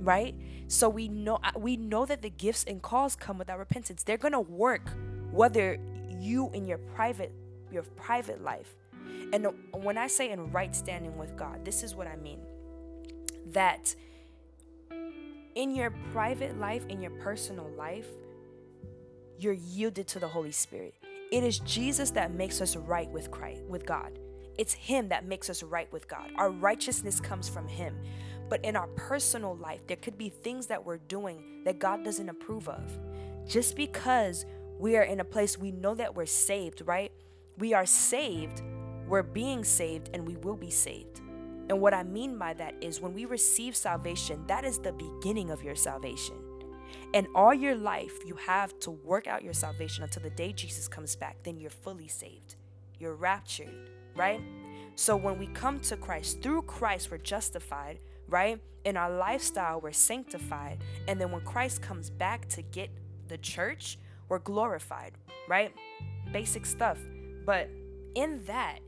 right? 0.02 0.34
So 0.68 0.88
we 0.90 1.08
know 1.08 1.40
we 1.58 1.76
know 1.78 2.06
that 2.06 2.22
the 2.22 2.30
gifts 2.30 2.64
and 2.64 2.82
calls 2.82 3.16
come 3.16 3.38
without 3.38 3.60
repentance. 3.60 4.04
They're 4.04 4.18
gonna 4.18 4.40
work 4.40 4.90
whether 5.32 5.78
you 6.20 6.50
in 6.54 6.66
your 6.66 6.78
private 6.78 7.32
your 7.72 7.84
private 7.84 8.42
life. 8.42 8.76
And 9.32 9.48
when 9.74 9.98
i 9.98 10.08
say 10.08 10.32
in 10.32 10.52
right 10.52 10.76
standing 10.76 11.18
with 11.18 11.36
god 11.38 11.64
this 11.66 11.84
is 11.84 11.96
what 11.96 12.08
i 12.08 12.16
mean. 12.16 12.40
That 13.48 13.94
in 15.56 15.76
your 15.76 15.92
private 16.14 16.60
life 16.60 16.86
in 16.88 17.02
your 17.02 17.12
personal 17.12 17.70
life 17.78 18.08
you're 19.40 19.54
yielded 19.54 20.08
to 20.08 20.20
the 20.20 20.28
holy 20.28 20.52
spirit 20.52 20.94
it 21.32 21.44
is 21.44 21.60
jesus 21.60 22.12
that 22.12 22.34
makes 22.34 22.62
us 22.62 22.76
right 22.76 23.10
with 23.12 23.30
christ 23.32 23.62
with 23.64 23.86
god 23.86 24.20
it's 24.58 24.74
him 24.74 25.08
that 25.10 25.26
makes 25.26 25.50
us 25.50 25.64
right 25.64 25.92
with 25.94 26.08
god 26.08 26.32
our 26.38 26.52
righteousness 26.52 27.20
comes 27.20 27.48
from 27.48 27.68
him 27.68 27.96
but 28.50 28.66
in 28.66 28.76
our 28.76 28.88
personal 28.96 29.56
life, 29.56 29.86
there 29.88 29.98
could 29.98 30.18
be 30.18 30.30
things 30.30 30.66
that 30.68 30.84
we're 30.84 30.98
doing 30.98 31.62
that 31.66 31.80
God 31.80 32.04
doesn't 32.04 32.28
approve 32.28 32.68
of. 32.68 32.98
Just 33.48 33.76
because 33.76 34.46
we 34.80 34.98
are 34.98 35.04
in 35.04 35.20
a 35.20 35.24
place 35.24 35.58
we 35.58 35.72
know 35.72 35.94
that 35.96 36.16
we're 36.16 36.26
saved, 36.26 36.82
right? 36.86 37.12
We 37.60 37.74
are 37.74 37.86
saved, 37.86 38.64
we're 39.08 39.24
being 39.24 39.64
saved, 39.64 40.10
and 40.14 40.28
we 40.28 40.36
will 40.38 40.56
be 40.56 40.72
saved. 40.72 41.22
And 41.70 41.80
what 41.80 41.94
I 41.94 42.04
mean 42.04 42.40
by 42.40 42.56
that 42.56 42.74
is 42.82 43.00
when 43.00 43.14
we 43.14 43.26
receive 43.26 43.76
salvation, 43.76 44.44
that 44.48 44.66
is 44.66 44.80
the 44.80 44.94
beginning 44.94 45.52
of 45.52 45.64
your 45.64 45.76
salvation. 45.76 46.36
And 47.14 47.28
all 47.34 47.54
your 47.54 47.76
life, 47.76 48.26
you 48.26 48.36
have 48.36 48.80
to 48.82 48.92
work 48.92 49.28
out 49.28 49.44
your 49.44 49.54
salvation 49.54 50.04
until 50.04 50.24
the 50.24 50.30
day 50.30 50.54
Jesus 50.54 50.88
comes 50.88 51.16
back. 51.16 51.38
Then 51.44 51.60
you're 51.60 51.70
fully 51.70 52.08
saved. 52.08 52.56
You're 53.00 53.16
raptured, 53.16 53.90
right? 54.16 54.42
So 54.96 55.16
when 55.16 55.40
we 55.40 55.48
come 55.48 55.80
to 55.82 55.98
Christ, 55.98 56.42
through 56.42 56.64
Christ, 56.64 57.10
we're 57.10 57.18
justified 57.18 58.00
right? 58.30 58.62
In 58.86 58.96
our 58.96 59.10
lifestyle, 59.12 59.82
we're 59.82 59.92
sanctified. 59.92 60.80
And 61.08 61.20
then 61.20 61.32
when 61.32 61.42
Christ 61.42 61.82
comes 61.82 62.10
back 62.10 62.48
to 62.50 62.62
get 62.62 62.90
the 63.28 63.38
church, 63.38 63.98
we're 64.30 64.40
glorified, 64.40 65.14
right? 65.48 65.74
Basic 66.32 66.66
stuff. 66.66 66.98
But 67.46 67.70
in 68.16 68.44
that, 68.46 68.80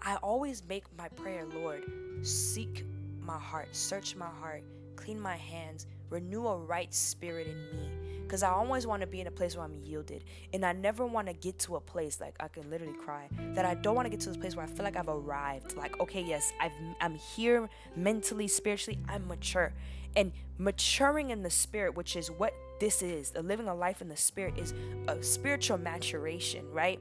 I 0.00 0.16
always 0.16 0.62
make 0.68 0.84
my 0.96 1.08
prayer, 1.08 1.46
Lord, 1.54 1.84
seek 2.22 2.84
my 3.20 3.38
heart, 3.38 3.68
search 3.72 4.16
my 4.16 4.28
heart, 4.40 4.62
clean 4.96 5.20
my 5.20 5.36
hands, 5.36 5.86
renew 6.10 6.46
a 6.46 6.56
right 6.58 6.92
spirit 6.92 7.46
in 7.46 7.56
me 7.70 7.90
because 8.30 8.44
I 8.44 8.50
always 8.50 8.86
want 8.86 9.00
to 9.00 9.08
be 9.08 9.20
in 9.20 9.26
a 9.26 9.30
place 9.32 9.56
where 9.56 9.64
I'm 9.64 9.74
yielded. 9.82 10.22
And 10.52 10.64
I 10.64 10.72
never 10.72 11.04
want 11.04 11.26
to 11.26 11.32
get 11.32 11.58
to 11.60 11.74
a 11.74 11.80
place, 11.80 12.20
like 12.20 12.36
I 12.38 12.46
can 12.46 12.70
literally 12.70 12.94
cry, 12.94 13.28
that 13.54 13.64
I 13.64 13.74
don't 13.74 13.96
want 13.96 14.06
to 14.06 14.10
get 14.10 14.20
to 14.20 14.28
this 14.28 14.36
place 14.36 14.54
where 14.54 14.64
I 14.64 14.68
feel 14.68 14.84
like 14.84 14.94
I've 14.94 15.08
arrived. 15.08 15.76
Like, 15.76 15.98
okay, 15.98 16.22
yes, 16.22 16.52
I've, 16.60 16.70
I'm 17.00 17.16
here 17.16 17.68
mentally, 17.96 18.46
spiritually, 18.46 19.00
I'm 19.08 19.26
mature. 19.26 19.72
And 20.14 20.30
maturing 20.58 21.30
in 21.30 21.42
the 21.42 21.50
spirit, 21.50 21.96
which 21.96 22.14
is 22.14 22.30
what 22.30 22.54
this 22.78 23.02
is, 23.02 23.30
the 23.30 23.42
living 23.42 23.66
a 23.66 23.74
life 23.74 24.00
in 24.00 24.08
the 24.08 24.16
spirit, 24.16 24.56
is 24.56 24.74
a 25.08 25.20
spiritual 25.24 25.78
maturation, 25.78 26.70
right? 26.72 27.00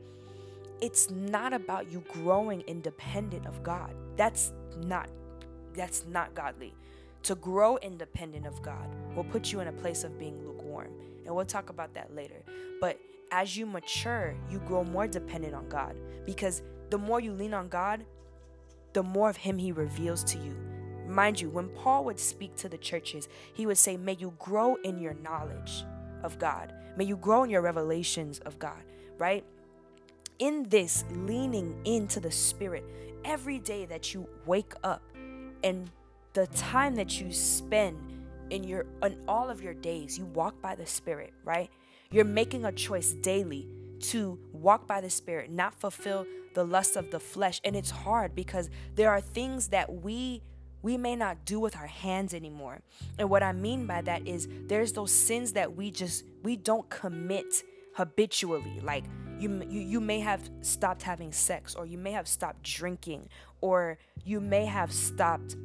It's 0.81 1.11
not 1.11 1.53
about 1.53 1.91
you 1.91 2.03
growing 2.11 2.61
independent 2.61 3.45
of 3.45 3.61
God. 3.61 3.93
That's 4.15 4.51
not 4.83 5.09
that's 5.75 6.05
not 6.07 6.33
godly. 6.33 6.73
To 7.23 7.35
grow 7.35 7.77
independent 7.77 8.47
of 8.47 8.61
God 8.61 8.87
will 9.15 9.25
put 9.25 9.51
you 9.51 9.59
in 9.59 9.67
a 9.67 9.73
place 9.73 10.03
of 10.03 10.17
being 10.17 10.45
lukewarm. 10.45 10.89
And 11.25 11.35
we'll 11.35 11.45
talk 11.45 11.69
about 11.69 11.93
that 11.93 12.15
later. 12.15 12.43
But 12.81 12.99
as 13.31 13.55
you 13.55 13.65
mature, 13.65 14.35
you 14.49 14.59
grow 14.59 14.83
more 14.83 15.07
dependent 15.07 15.53
on 15.53 15.67
God 15.69 15.95
because 16.25 16.61
the 16.89 16.97
more 16.97 17.19
you 17.19 17.33
lean 17.33 17.53
on 17.53 17.67
God, 17.67 18.05
the 18.93 19.03
more 19.03 19.29
of 19.29 19.37
Him 19.37 19.57
He 19.57 19.71
reveals 19.71 20.23
to 20.25 20.37
you. 20.39 20.55
Mind 21.07 21.41
you, 21.41 21.49
when 21.49 21.69
Paul 21.69 22.05
would 22.05 22.19
speak 22.19 22.55
to 22.57 22.69
the 22.69 22.77
churches, 22.77 23.27
he 23.53 23.65
would 23.65 23.79
say, 23.79 23.97
May 23.97 24.15
you 24.19 24.33
grow 24.37 24.75
in 24.83 24.99
your 24.99 25.15
knowledge 25.15 25.83
of 26.23 26.37
God, 26.37 26.73
may 26.97 27.03
you 27.03 27.17
grow 27.17 27.43
in 27.43 27.49
your 27.49 27.61
revelations 27.61 28.39
of 28.39 28.59
God, 28.59 28.83
right? 29.17 29.43
In 30.37 30.69
this 30.69 31.03
leaning 31.11 31.81
into 31.83 32.19
the 32.19 32.31
Spirit, 32.31 32.85
every 33.25 33.59
day 33.59 33.85
that 33.85 34.13
you 34.13 34.27
wake 34.45 34.73
up 34.83 35.01
and 35.63 35.89
the 36.33 36.47
time 36.47 36.95
that 36.95 37.19
you 37.19 37.31
spend 37.31 37.97
in 38.49 38.63
your 38.63 38.85
in 39.03 39.17
all 39.27 39.49
of 39.49 39.61
your 39.61 39.73
days 39.73 40.17
you 40.17 40.25
walk 40.25 40.61
by 40.61 40.75
the 40.75 40.85
spirit 40.85 41.33
right? 41.43 41.69
You're 42.11 42.25
making 42.25 42.65
a 42.65 42.71
choice 42.71 43.13
daily 43.13 43.67
to 43.99 44.39
walk 44.53 44.87
by 44.87 45.01
the 45.01 45.09
spirit 45.09 45.51
not 45.51 45.73
fulfill 45.73 46.25
the 46.53 46.63
lust 46.63 46.95
of 46.95 47.11
the 47.11 47.19
flesh. 47.19 47.61
And 47.63 47.75
it's 47.75 47.91
hard 47.91 48.35
because 48.35 48.69
there 48.95 49.09
are 49.09 49.21
things 49.21 49.69
that 49.69 50.03
we 50.03 50.41
we 50.81 50.95
may 50.95 51.15
not 51.15 51.43
do 51.43 51.59
with 51.59 51.75
our 51.75 51.87
hands 51.87 52.33
anymore. 52.33 52.79
And 53.17 53.29
what 53.29 53.43
i 53.43 53.51
mean 53.51 53.85
by 53.85 54.01
that 54.01 54.27
is 54.27 54.47
there's 54.67 54.93
those 54.93 55.11
sins 55.11 55.53
that 55.53 55.75
we 55.75 55.91
just 55.91 56.23
we 56.43 56.55
don't 56.55 56.89
commit 56.89 57.63
habitually. 57.93 58.79
Like 58.81 59.05
you, 59.39 59.63
you 59.69 59.81
you 59.81 60.01
may 60.01 60.19
have 60.19 60.49
stopped 60.61 61.03
having 61.03 61.31
sex 61.31 61.75
or 61.75 61.85
you 61.85 61.97
may 61.97 62.11
have 62.11 62.27
stopped 62.27 62.63
drinking 62.63 63.29
or 63.61 63.97
you 64.23 64.39
may 64.39 64.65
have 64.65 64.91
stopped 64.91 65.55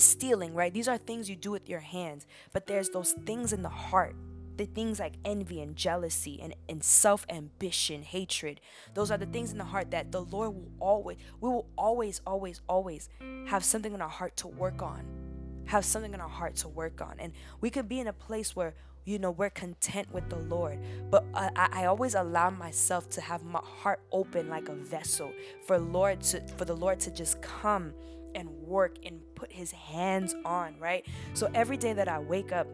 stealing, 0.00 0.54
right? 0.54 0.72
These 0.72 0.88
are 0.88 0.98
things 0.98 1.28
you 1.28 1.36
do 1.36 1.50
with 1.50 1.68
your 1.68 1.80
hands, 1.80 2.26
but 2.52 2.66
there's 2.66 2.90
those 2.90 3.12
things 3.12 3.52
in 3.52 3.62
the 3.62 3.68
heart. 3.68 4.14
The 4.56 4.66
things 4.66 5.00
like 5.00 5.14
envy 5.24 5.62
and 5.62 5.74
jealousy 5.74 6.38
and, 6.42 6.54
and 6.68 6.84
self 6.84 7.24
ambition, 7.30 8.02
hatred. 8.02 8.60
Those 8.92 9.10
are 9.10 9.16
the 9.16 9.24
things 9.24 9.52
in 9.52 9.58
the 9.58 9.64
heart 9.64 9.90
that 9.92 10.12
the 10.12 10.20
Lord 10.20 10.54
will 10.54 10.70
always, 10.78 11.16
we 11.40 11.48
will 11.48 11.66
always, 11.78 12.20
always, 12.26 12.60
always 12.68 13.08
have 13.46 13.64
something 13.64 13.94
in 13.94 14.02
our 14.02 14.08
heart 14.08 14.36
to 14.38 14.48
work 14.48 14.82
on. 14.82 15.04
Have 15.64 15.84
something 15.86 16.12
in 16.12 16.20
our 16.20 16.28
heart 16.28 16.56
to 16.56 16.68
work 16.68 17.00
on. 17.00 17.14
And 17.18 17.32
we 17.62 17.70
could 17.70 17.88
be 17.88 18.00
in 18.00 18.08
a 18.08 18.12
place 18.12 18.54
where 18.54 18.74
you 19.06 19.18
know 19.18 19.30
we're 19.30 19.50
content 19.50 20.12
with 20.12 20.28
the 20.28 20.36
lord 20.36 20.78
but 21.10 21.24
I, 21.34 21.68
I 21.72 21.84
always 21.86 22.14
allow 22.14 22.50
myself 22.50 23.08
to 23.10 23.20
have 23.22 23.42
my 23.42 23.60
heart 23.62 24.00
open 24.12 24.50
like 24.50 24.68
a 24.68 24.74
vessel 24.74 25.32
for 25.66 25.78
lord 25.78 26.20
to 26.22 26.46
for 26.58 26.66
the 26.66 26.76
lord 26.76 27.00
to 27.00 27.10
just 27.10 27.40
come 27.40 27.94
and 28.34 28.48
work 28.50 28.96
and 29.04 29.20
put 29.40 29.50
his 29.50 29.72
hands 29.72 30.34
on, 30.44 30.74
right? 30.78 31.06
So 31.32 31.50
every 31.54 31.78
day 31.78 31.94
that 31.94 32.08
I 32.08 32.18
wake 32.18 32.52
up, 32.52 32.66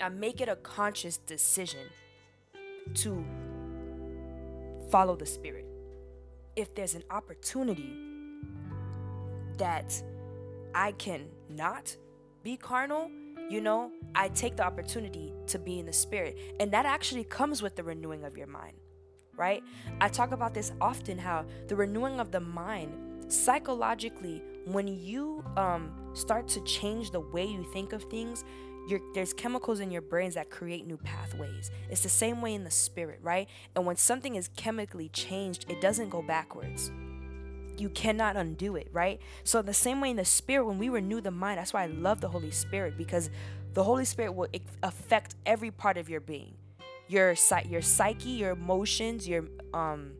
I 0.00 0.08
make 0.08 0.40
it 0.40 0.48
a 0.48 0.56
conscious 0.56 1.18
decision 1.18 1.86
to 2.94 3.22
follow 4.90 5.16
the 5.16 5.26
Spirit. 5.26 5.66
If 6.56 6.74
there's 6.74 6.94
an 6.94 7.04
opportunity 7.10 7.92
that 9.58 10.02
I 10.74 10.92
can 10.92 11.28
not 11.50 11.94
be 12.42 12.56
carnal, 12.56 13.10
you 13.50 13.60
know, 13.60 13.90
I 14.14 14.28
take 14.28 14.56
the 14.56 14.64
opportunity 14.64 15.34
to 15.48 15.58
be 15.58 15.78
in 15.78 15.84
the 15.84 15.92
spirit. 15.92 16.38
And 16.58 16.72
that 16.72 16.86
actually 16.86 17.24
comes 17.24 17.62
with 17.62 17.76
the 17.76 17.82
renewing 17.82 18.24
of 18.24 18.38
your 18.38 18.46
mind, 18.46 18.76
right? 19.36 19.62
I 20.00 20.08
talk 20.08 20.32
about 20.32 20.54
this 20.54 20.72
often 20.80 21.18
how 21.18 21.44
the 21.68 21.76
renewing 21.76 22.20
of 22.20 22.30
the 22.30 22.40
mind 22.40 23.32
psychologically, 23.32 24.42
when 24.66 24.88
you 24.88 25.44
um, 25.56 25.92
start 26.14 26.48
to 26.48 26.60
change 26.64 27.10
the 27.10 27.20
way 27.20 27.44
you 27.44 27.64
think 27.72 27.92
of 27.92 28.04
things, 28.04 28.44
there's 29.14 29.32
chemicals 29.32 29.80
in 29.80 29.90
your 29.90 30.02
brains 30.02 30.34
that 30.34 30.50
create 30.50 30.86
new 30.86 30.96
pathways. 30.96 31.70
It's 31.90 32.02
the 32.02 32.08
same 32.08 32.40
way 32.40 32.54
in 32.54 32.64
the 32.64 32.70
spirit, 32.70 33.20
right? 33.22 33.48
And 33.76 33.86
when 33.86 33.96
something 33.96 34.34
is 34.34 34.48
chemically 34.56 35.08
changed, 35.10 35.66
it 35.68 35.80
doesn't 35.80 36.10
go 36.10 36.22
backwards 36.22 36.90
you 37.80 37.88
cannot 37.88 38.36
undo 38.36 38.76
it, 38.76 38.88
right? 38.92 39.20
So 39.42 39.62
the 39.62 39.74
same 39.74 40.00
way 40.00 40.10
in 40.10 40.16
the 40.16 40.24
spirit, 40.24 40.66
when 40.66 40.78
we 40.78 40.88
renew 40.88 41.20
the 41.20 41.30
mind, 41.30 41.58
that's 41.58 41.72
why 41.72 41.84
I 41.84 41.86
love 41.86 42.20
the 42.20 42.28
Holy 42.28 42.50
Spirit 42.50 42.96
because 42.96 43.30
the 43.72 43.82
Holy 43.82 44.04
Spirit 44.04 44.34
will 44.34 44.48
affect 44.82 45.34
every 45.46 45.70
part 45.70 45.96
of 45.96 46.08
your 46.08 46.20
being, 46.20 46.54
your 47.08 47.34
your 47.68 47.82
psyche, 47.82 48.30
your 48.30 48.50
emotions, 48.50 49.26
your 49.26 49.46
um, 49.72 50.12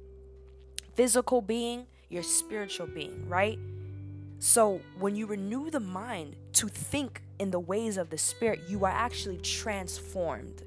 physical 0.94 1.42
being, 1.42 1.86
your 2.08 2.22
spiritual 2.22 2.86
being, 2.86 3.28
right? 3.28 3.58
So 4.40 4.80
when 4.98 5.14
you 5.14 5.26
renew 5.26 5.70
the 5.70 5.80
mind 5.80 6.34
to 6.54 6.66
think 6.66 7.22
in 7.38 7.52
the 7.52 7.60
ways 7.60 7.96
of 7.96 8.10
the 8.10 8.18
Spirit, 8.18 8.62
you 8.68 8.84
are 8.84 8.90
actually 8.90 9.38
transformed. 9.38 10.64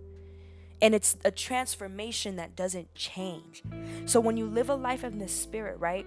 And 0.82 0.96
it's 0.96 1.18
a 1.26 1.32
transformation 1.32 2.38
that 2.38 2.56
doesn't 2.56 2.96
change. 2.96 3.64
So 4.06 4.22
when 4.22 4.38
you 4.38 4.46
live 4.46 4.70
a 4.70 4.76
life 4.76 5.04
in 5.04 5.20
the 5.20 5.28
Spirit, 5.28 5.80
right? 5.80 6.06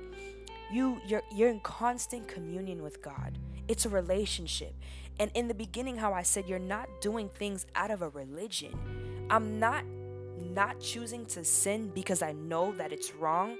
you 0.71 1.01
you're 1.07 1.23
you're 1.33 1.49
in 1.49 1.61
constant 1.61 2.29
communion 2.29 2.83
with 2.83 3.03
God. 3.03 3.39
It's 3.69 3.87
a 3.87 3.89
relationship. 3.89 4.75
And 5.19 5.31
in 5.35 5.49
the 5.49 5.55
beginning 5.55 5.97
how 5.97 6.13
I 6.13 6.23
said 6.23 6.49
you're 6.49 6.59
not 6.59 6.89
doing 7.01 7.29
things 7.29 7.67
out 7.75 7.91
of 7.91 8.03
a 8.03 8.09
religion. 8.09 9.27
I'm 9.31 9.59
not 9.59 9.85
not 10.39 10.81
choosing 10.81 11.27
to 11.27 11.45
sin 11.45 11.91
because 11.95 12.23
I 12.23 12.33
know 12.33 12.73
that 12.73 12.93
it's 12.93 13.15
wrong, 13.15 13.57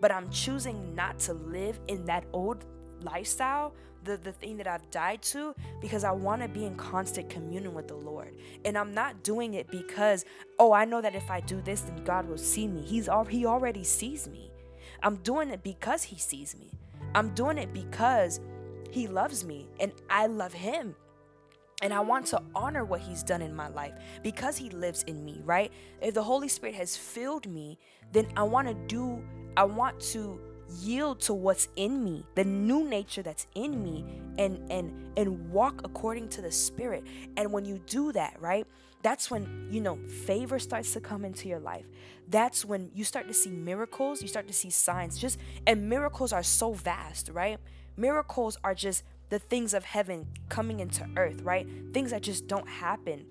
but 0.00 0.10
I'm 0.10 0.30
choosing 0.30 0.94
not 0.94 1.18
to 1.20 1.32
live 1.32 1.80
in 1.88 2.04
that 2.06 2.24
old 2.32 2.64
lifestyle, 3.02 3.74
the, 4.04 4.16
the 4.16 4.32
thing 4.32 4.56
that 4.56 4.66
I've 4.66 4.90
died 4.90 5.22
to, 5.22 5.54
because 5.80 6.04
I 6.04 6.10
want 6.10 6.42
to 6.42 6.48
be 6.48 6.64
in 6.64 6.76
constant 6.76 7.28
communion 7.28 7.74
with 7.74 7.88
the 7.88 7.96
Lord. 7.96 8.34
And 8.64 8.76
I'm 8.76 8.94
not 8.94 9.22
doing 9.22 9.54
it 9.54 9.70
because, 9.70 10.24
oh, 10.58 10.72
I 10.72 10.84
know 10.84 11.00
that 11.00 11.14
if 11.14 11.30
I 11.30 11.40
do 11.40 11.60
this, 11.60 11.82
then 11.82 12.02
God 12.04 12.28
will 12.28 12.38
see 12.38 12.66
me. 12.66 12.82
He's 12.82 13.08
al- 13.08 13.24
He 13.24 13.46
already 13.46 13.84
sees 13.84 14.28
me. 14.28 14.50
I'm 15.02 15.16
doing 15.16 15.50
it 15.50 15.62
because 15.62 16.02
He 16.02 16.18
sees 16.18 16.56
me. 16.58 16.70
I'm 17.14 17.34
doing 17.34 17.58
it 17.58 17.72
because 17.72 18.40
He 18.90 19.06
loves 19.06 19.44
me 19.44 19.68
and 19.78 19.92
I 20.08 20.26
love 20.26 20.52
Him. 20.52 20.94
And 21.82 21.94
I 21.94 22.00
want 22.00 22.26
to 22.26 22.42
honor 22.54 22.84
what 22.84 23.00
He's 23.00 23.22
done 23.22 23.40
in 23.40 23.54
my 23.54 23.68
life 23.68 23.94
because 24.22 24.56
He 24.56 24.70
lives 24.70 25.02
in 25.04 25.24
me, 25.24 25.40
right? 25.44 25.72
If 26.00 26.14
the 26.14 26.22
Holy 26.22 26.48
Spirit 26.48 26.74
has 26.76 26.96
filled 26.96 27.46
me, 27.46 27.78
then 28.12 28.28
I 28.36 28.42
want 28.42 28.68
to 28.68 28.74
do, 28.74 29.22
I 29.56 29.64
want 29.64 30.00
to 30.12 30.40
yield 30.78 31.20
to 31.20 31.34
what's 31.34 31.68
in 31.76 32.02
me 32.04 32.24
the 32.34 32.44
new 32.44 32.88
nature 32.88 33.22
that's 33.22 33.46
in 33.54 33.82
me 33.82 34.04
and 34.38 34.70
and 34.70 35.12
and 35.16 35.50
walk 35.50 35.80
according 35.84 36.28
to 36.28 36.42
the 36.42 36.50
spirit. 36.50 37.04
And 37.36 37.52
when 37.52 37.64
you 37.64 37.78
do 37.86 38.12
that 38.12 38.36
right 38.40 38.66
that's 39.02 39.30
when 39.30 39.68
you 39.70 39.80
know 39.80 39.96
favor 40.26 40.58
starts 40.58 40.92
to 40.92 41.00
come 41.00 41.24
into 41.24 41.48
your 41.48 41.60
life. 41.60 41.86
That's 42.28 42.64
when 42.64 42.90
you 42.94 43.04
start 43.04 43.28
to 43.28 43.34
see 43.34 43.50
miracles 43.50 44.22
you 44.22 44.28
start 44.28 44.46
to 44.48 44.54
see 44.54 44.70
signs. 44.70 45.18
Just 45.18 45.38
and 45.66 45.88
miracles 45.88 46.32
are 46.32 46.42
so 46.42 46.72
vast 46.72 47.30
right? 47.32 47.58
Miracles 47.96 48.56
are 48.64 48.74
just 48.74 49.04
the 49.28 49.38
things 49.38 49.74
of 49.74 49.84
heaven 49.84 50.26
coming 50.48 50.80
into 50.80 51.08
earth 51.16 51.42
right? 51.42 51.66
Things 51.92 52.10
that 52.10 52.22
just 52.22 52.46
don't 52.46 52.68
happen 52.68 53.26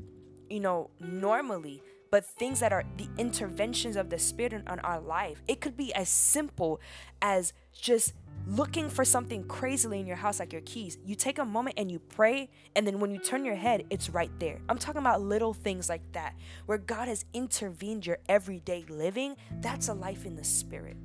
you 0.49 0.59
know 0.59 0.89
normally 0.99 1.81
but 2.11 2.25
things 2.25 2.59
that 2.59 2.73
are 2.73 2.83
the 2.97 3.07
interventions 3.17 3.95
of 3.95 4.09
the 4.09 4.19
spirit 4.19 4.63
on 4.67 4.79
our 4.79 4.99
life 4.99 5.41
it 5.47 5.61
could 5.61 5.77
be 5.77 5.93
as 5.93 6.09
simple 6.09 6.79
as 7.21 7.53
just 7.73 8.13
looking 8.47 8.89
for 8.89 9.05
something 9.05 9.43
crazily 9.43 9.99
in 9.99 10.07
your 10.07 10.15
house, 10.15 10.39
like 10.39 10.51
your 10.51 10.61
keys, 10.61 10.97
you 11.05 11.15
take 11.15 11.37
a 11.37 11.45
moment 11.45 11.77
and 11.77 11.91
you 11.91 11.99
pray, 11.99 12.49
and 12.75 12.85
then 12.85 12.99
when 12.99 13.11
you 13.11 13.19
turn 13.19 13.45
your 13.45 13.55
head, 13.55 13.85
it's 13.89 14.09
right 14.09 14.31
there. 14.39 14.59
I'm 14.67 14.77
talking 14.77 14.99
about 14.99 15.21
little 15.21 15.53
things 15.53 15.89
like 15.89 16.01
that, 16.13 16.35
where 16.65 16.77
God 16.77 17.07
has 17.07 17.25
intervened 17.33 18.05
your 18.05 18.17
everyday 18.27 18.85
living. 18.89 19.35
That's 19.61 19.87
a 19.87 19.93
life 19.93 20.25
in 20.25 20.35
the 20.35 20.43
spirit. 20.43 20.97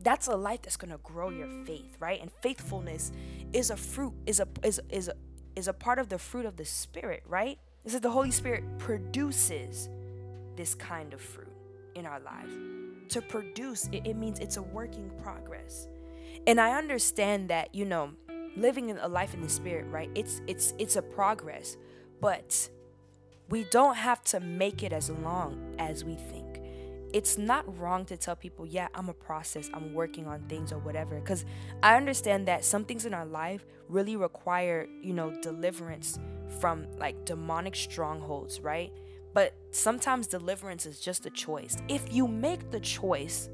That's 0.00 0.28
a 0.28 0.36
life 0.36 0.62
that's 0.62 0.76
gonna 0.76 0.98
grow 0.98 1.30
your 1.30 1.48
faith, 1.64 1.96
right? 1.98 2.20
And 2.20 2.30
faithfulness 2.40 3.10
is 3.52 3.70
a 3.70 3.76
fruit, 3.76 4.14
is 4.26 4.38
a 4.38 4.46
is 4.62 4.80
is 4.88 5.08
a, 5.08 5.14
is 5.56 5.66
a 5.66 5.72
part 5.72 5.98
of 5.98 6.08
the 6.08 6.18
fruit 6.18 6.46
of 6.46 6.56
the 6.56 6.64
spirit, 6.64 7.24
right? 7.26 7.58
It 7.86 7.92
says 7.92 8.00
the 8.00 8.10
Holy 8.10 8.32
Spirit 8.32 8.64
produces 8.78 9.88
this 10.56 10.74
kind 10.74 11.12
of 11.14 11.20
fruit 11.20 11.46
in 11.94 12.04
our 12.04 12.18
life. 12.18 12.50
To 13.10 13.22
produce, 13.22 13.88
it, 13.92 14.04
it 14.04 14.14
means 14.14 14.40
it's 14.40 14.56
a 14.56 14.62
working 14.62 15.08
progress. 15.22 15.86
And 16.48 16.60
I 16.60 16.72
understand 16.72 17.48
that, 17.50 17.72
you 17.72 17.84
know, 17.84 18.10
living 18.56 18.90
a 18.90 19.06
life 19.06 19.34
in 19.34 19.40
the 19.40 19.48
spirit, 19.48 19.86
right? 19.88 20.10
It's 20.16 20.40
it's 20.48 20.74
it's 20.78 20.96
a 20.96 21.02
progress, 21.02 21.76
but 22.20 22.68
we 23.48 23.62
don't 23.64 23.94
have 23.94 24.24
to 24.24 24.40
make 24.40 24.82
it 24.82 24.92
as 24.92 25.08
long 25.08 25.76
as 25.78 26.04
we 26.04 26.16
think. 26.16 26.60
It's 27.12 27.38
not 27.38 27.78
wrong 27.78 28.04
to 28.06 28.16
tell 28.16 28.34
people, 28.34 28.66
yeah, 28.66 28.88
I'm 28.96 29.08
a 29.08 29.14
process, 29.14 29.70
I'm 29.72 29.94
working 29.94 30.26
on 30.26 30.40
things 30.48 30.72
or 30.72 30.78
whatever. 30.78 31.20
Because 31.20 31.44
I 31.84 31.96
understand 31.96 32.48
that 32.48 32.64
some 32.64 32.84
things 32.84 33.06
in 33.06 33.14
our 33.14 33.24
life 33.24 33.64
really 33.88 34.16
require, 34.16 34.88
you 35.02 35.12
know, 35.12 35.30
deliverance 35.40 36.18
from 36.60 36.86
like 36.98 37.24
demonic 37.24 37.76
strongholds, 37.76 38.60
right? 38.60 38.92
But 39.34 39.54
sometimes 39.70 40.26
deliverance 40.26 40.86
is 40.86 41.00
just 41.00 41.26
a 41.26 41.30
choice. 41.30 41.76
If 41.88 42.12
you 42.12 42.26
make 42.26 42.70
the 42.70 42.80
choice 42.80 43.48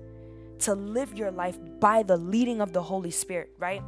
to 0.61 0.75
live 0.75 1.17
your 1.19 1.31
life 1.31 1.59
by 1.81 2.05
the 2.05 2.17
leading 2.17 2.61
of 2.61 2.73
the 2.73 2.83
Holy 2.83 3.11
Spirit, 3.11 3.51
right? 3.59 3.83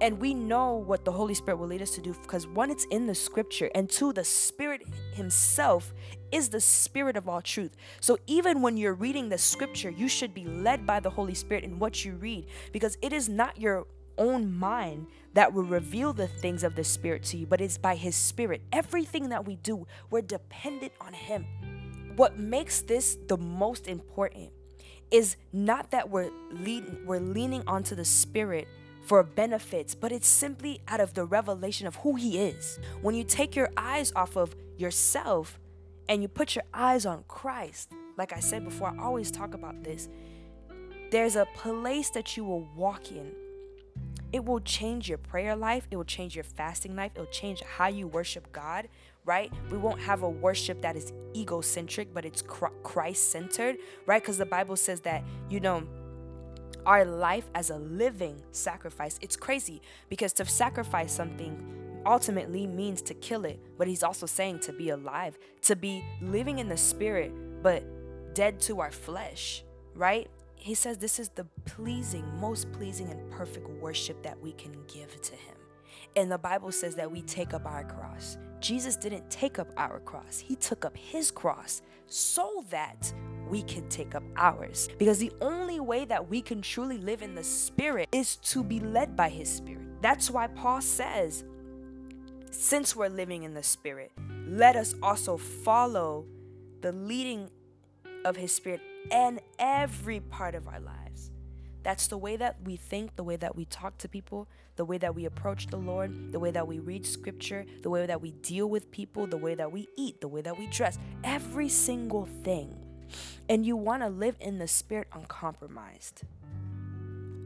And 0.00 0.20
we 0.20 0.34
know 0.34 0.74
what 0.74 1.04
the 1.04 1.12
Holy 1.12 1.34
Spirit 1.34 1.58
will 1.58 1.68
lead 1.68 1.82
us 1.82 1.92
to 1.92 2.00
do 2.00 2.14
because 2.22 2.46
one, 2.46 2.70
it's 2.70 2.84
in 2.86 3.06
the 3.06 3.14
scripture, 3.14 3.70
and 3.74 3.88
two, 3.88 4.12
the 4.12 4.24
Spirit 4.24 4.82
Himself 5.12 5.94
is 6.32 6.48
the 6.48 6.60
Spirit 6.60 7.16
of 7.16 7.28
all 7.28 7.40
truth. 7.40 7.76
So 8.00 8.18
even 8.26 8.60
when 8.60 8.76
you're 8.76 8.94
reading 8.94 9.28
the 9.28 9.38
scripture, 9.38 9.90
you 9.90 10.08
should 10.08 10.34
be 10.34 10.44
led 10.44 10.86
by 10.86 11.00
the 11.00 11.10
Holy 11.10 11.34
Spirit 11.34 11.64
in 11.64 11.78
what 11.78 12.04
you 12.04 12.14
read 12.14 12.46
because 12.72 12.98
it 13.02 13.12
is 13.12 13.28
not 13.28 13.60
your 13.60 13.86
own 14.18 14.52
mind 14.52 15.06
that 15.34 15.52
will 15.52 15.64
reveal 15.64 16.12
the 16.12 16.28
things 16.28 16.62
of 16.62 16.74
the 16.76 16.84
Spirit 16.84 17.22
to 17.24 17.36
you, 17.36 17.46
but 17.46 17.60
it's 17.60 17.78
by 17.78 17.96
His 17.96 18.14
Spirit. 18.14 18.62
Everything 18.72 19.28
that 19.30 19.46
we 19.46 19.56
do, 19.56 19.86
we're 20.10 20.22
dependent 20.22 20.92
on 21.00 21.12
Him. 21.12 21.46
What 22.16 22.38
makes 22.38 22.82
this 22.82 23.18
the 23.26 23.36
most 23.36 23.88
important 23.88 24.50
is 25.10 25.36
not 25.52 25.90
that 25.90 26.10
we're 26.10 26.30
leading, 26.50 27.04
we're 27.04 27.20
leaning 27.20 27.62
onto 27.66 27.94
the 27.94 28.04
Spirit 28.04 28.68
for 29.04 29.22
benefits, 29.22 29.94
but 29.94 30.12
it's 30.12 30.28
simply 30.28 30.80
out 30.88 31.00
of 31.00 31.14
the 31.14 31.24
revelation 31.24 31.86
of 31.86 31.96
who 31.96 32.14
He 32.14 32.38
is. 32.38 32.78
When 33.02 33.14
you 33.14 33.24
take 33.24 33.54
your 33.54 33.70
eyes 33.76 34.12
off 34.16 34.36
of 34.36 34.54
yourself 34.76 35.58
and 36.08 36.22
you 36.22 36.28
put 36.28 36.54
your 36.54 36.64
eyes 36.72 37.06
on 37.06 37.24
Christ, 37.28 37.92
like 38.16 38.32
I 38.32 38.40
said 38.40 38.64
before, 38.64 38.88
I 38.88 39.02
always 39.02 39.30
talk 39.30 39.54
about 39.54 39.82
this. 39.82 40.08
There's 41.10 41.36
a 41.36 41.46
place 41.54 42.10
that 42.10 42.36
you 42.36 42.44
will 42.44 42.68
walk 42.76 43.10
in 43.10 43.32
it 44.34 44.44
will 44.44 44.58
change 44.58 45.08
your 45.08 45.18
prayer 45.18 45.54
life, 45.54 45.86
it 45.92 45.96
will 45.96 46.02
change 46.02 46.34
your 46.34 46.42
fasting 46.42 46.96
life, 46.96 47.12
it 47.14 47.20
will 47.20 47.26
change 47.26 47.62
how 47.62 47.86
you 47.86 48.08
worship 48.08 48.50
God, 48.50 48.88
right? 49.24 49.52
We 49.70 49.78
won't 49.78 50.00
have 50.00 50.24
a 50.24 50.28
worship 50.28 50.82
that 50.82 50.96
is 50.96 51.12
egocentric, 51.36 52.12
but 52.12 52.24
it's 52.24 52.42
Christ 52.42 53.30
centered, 53.30 53.76
right? 54.06 54.20
Because 54.20 54.36
the 54.36 54.44
Bible 54.44 54.74
says 54.74 55.02
that, 55.02 55.22
you 55.48 55.60
know, 55.60 55.86
our 56.84 57.04
life 57.04 57.48
as 57.54 57.70
a 57.70 57.76
living 57.76 58.42
sacrifice. 58.50 59.20
It's 59.22 59.36
crazy 59.36 59.80
because 60.08 60.32
to 60.32 60.44
sacrifice 60.44 61.12
something 61.12 62.02
ultimately 62.04 62.66
means 62.66 63.02
to 63.02 63.14
kill 63.14 63.44
it, 63.44 63.60
but 63.78 63.86
he's 63.86 64.02
also 64.02 64.26
saying 64.26 64.58
to 64.60 64.72
be 64.72 64.88
alive, 64.88 65.38
to 65.62 65.76
be 65.76 66.04
living 66.20 66.58
in 66.58 66.68
the 66.68 66.76
spirit, 66.76 67.32
but 67.62 67.84
dead 68.34 68.58
to 68.62 68.80
our 68.80 68.90
flesh, 68.90 69.62
right? 69.94 70.28
He 70.64 70.72
says 70.72 70.96
this 70.96 71.18
is 71.18 71.28
the 71.28 71.44
pleasing, 71.66 72.24
most 72.40 72.72
pleasing, 72.72 73.10
and 73.10 73.30
perfect 73.30 73.68
worship 73.68 74.22
that 74.22 74.40
we 74.40 74.52
can 74.52 74.72
give 74.88 75.20
to 75.20 75.32
him. 75.32 75.56
And 76.16 76.32
the 76.32 76.38
Bible 76.38 76.72
says 76.72 76.94
that 76.94 77.12
we 77.12 77.20
take 77.20 77.52
up 77.52 77.66
our 77.66 77.84
cross. 77.84 78.38
Jesus 78.60 78.96
didn't 78.96 79.28
take 79.28 79.58
up 79.58 79.68
our 79.76 80.00
cross, 80.00 80.38
he 80.38 80.56
took 80.56 80.86
up 80.86 80.96
his 80.96 81.30
cross 81.30 81.82
so 82.06 82.64
that 82.70 83.12
we 83.46 83.60
can 83.60 83.86
take 83.90 84.14
up 84.14 84.22
ours. 84.38 84.88
Because 84.96 85.18
the 85.18 85.32
only 85.42 85.80
way 85.80 86.06
that 86.06 86.30
we 86.30 86.40
can 86.40 86.62
truly 86.62 86.96
live 86.96 87.20
in 87.20 87.34
the 87.34 87.44
Spirit 87.44 88.08
is 88.10 88.36
to 88.36 88.64
be 88.64 88.80
led 88.80 89.14
by 89.14 89.28
His 89.28 89.50
Spirit. 89.50 90.00
That's 90.00 90.30
why 90.30 90.46
Paul 90.46 90.80
says, 90.80 91.44
since 92.50 92.96
we're 92.96 93.08
living 93.08 93.42
in 93.42 93.52
the 93.52 93.62
Spirit, 93.62 94.12
let 94.48 94.76
us 94.76 94.94
also 95.02 95.36
follow 95.36 96.24
the 96.80 96.92
leading 96.92 97.50
of 98.24 98.36
His 98.36 98.50
Spirit 98.50 98.80
and 99.10 99.40
every 99.58 100.20
part 100.20 100.54
of 100.54 100.68
our 100.68 100.80
lives. 100.80 101.30
That's 101.82 102.06
the 102.06 102.16
way 102.16 102.36
that 102.36 102.56
we 102.64 102.76
think, 102.76 103.16
the 103.16 103.22
way 103.22 103.36
that 103.36 103.54
we 103.54 103.66
talk 103.66 103.98
to 103.98 104.08
people, 104.08 104.48
the 104.76 104.84
way 104.84 104.96
that 104.98 105.14
we 105.14 105.26
approach 105.26 105.66
the 105.66 105.76
Lord, 105.76 106.32
the 106.32 106.40
way 106.40 106.50
that 106.50 106.66
we 106.66 106.78
read 106.78 107.06
scripture, 107.06 107.66
the 107.82 107.90
way 107.90 108.06
that 108.06 108.20
we 108.22 108.32
deal 108.32 108.68
with 108.68 108.90
people, 108.90 109.26
the 109.26 109.36
way 109.36 109.54
that 109.54 109.70
we 109.70 109.86
eat, 109.96 110.20
the 110.20 110.28
way 110.28 110.40
that 110.40 110.58
we 110.58 110.66
dress, 110.68 110.98
every 111.22 111.68
single 111.68 112.26
thing. 112.42 112.74
And 113.48 113.66
you 113.66 113.76
want 113.76 114.02
to 114.02 114.08
live 114.08 114.36
in 114.40 114.58
the 114.58 114.66
spirit 114.66 115.08
uncompromised. 115.12 116.22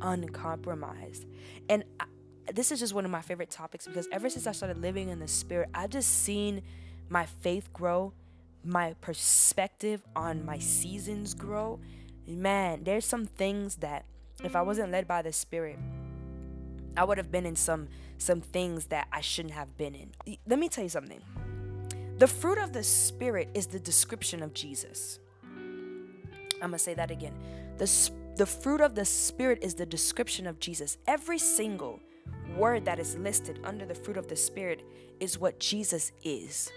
Uncompromised. 0.00 1.26
And 1.68 1.82
I, 1.98 2.04
this 2.52 2.70
is 2.70 2.78
just 2.78 2.94
one 2.94 3.04
of 3.04 3.10
my 3.10 3.22
favorite 3.22 3.50
topics 3.50 3.86
because 3.86 4.08
ever 4.12 4.30
since 4.30 4.46
I 4.46 4.52
started 4.52 4.80
living 4.80 5.08
in 5.08 5.18
the 5.18 5.28
spirit, 5.28 5.68
I've 5.74 5.90
just 5.90 6.22
seen 6.22 6.62
my 7.08 7.26
faith 7.26 7.72
grow, 7.72 8.12
my 8.68 8.94
perspective 9.00 10.02
on 10.14 10.44
my 10.44 10.58
seasons 10.58 11.34
grow. 11.34 11.80
Man, 12.26 12.84
there's 12.84 13.04
some 13.04 13.26
things 13.26 13.76
that 13.76 14.04
if 14.44 14.54
I 14.54 14.62
wasn't 14.62 14.92
led 14.92 15.08
by 15.08 15.22
the 15.22 15.32
spirit, 15.32 15.78
I 16.96 17.04
would 17.04 17.18
have 17.18 17.30
been 17.30 17.46
in 17.46 17.56
some 17.56 17.88
some 18.18 18.40
things 18.40 18.86
that 18.86 19.08
I 19.12 19.20
shouldn't 19.20 19.54
have 19.54 19.76
been 19.76 19.94
in. 19.94 20.10
Let 20.46 20.58
me 20.58 20.68
tell 20.68 20.84
you 20.84 20.90
something. 20.90 21.20
The 22.18 22.26
fruit 22.26 22.58
of 22.58 22.72
the 22.72 22.82
spirit 22.82 23.48
is 23.54 23.68
the 23.68 23.78
description 23.78 24.42
of 24.42 24.52
Jesus. 24.52 25.20
I'm 26.60 26.70
going 26.70 26.72
to 26.72 26.78
say 26.78 26.94
that 26.94 27.12
again. 27.12 27.34
The 27.78 28.10
the 28.36 28.46
fruit 28.46 28.80
of 28.80 28.94
the 28.94 29.04
spirit 29.04 29.60
is 29.62 29.74
the 29.74 29.86
description 29.86 30.46
of 30.46 30.58
Jesus. 30.58 30.98
Every 31.06 31.38
single 31.38 32.00
word 32.56 32.84
that 32.84 32.98
is 32.98 33.16
listed 33.16 33.60
under 33.64 33.86
the 33.86 33.94
fruit 33.94 34.16
of 34.16 34.28
the 34.28 34.36
Spirit 34.36 34.82
is 35.20 35.38
what 35.38 35.60
Jesus 35.60 36.12
is. 36.22 36.70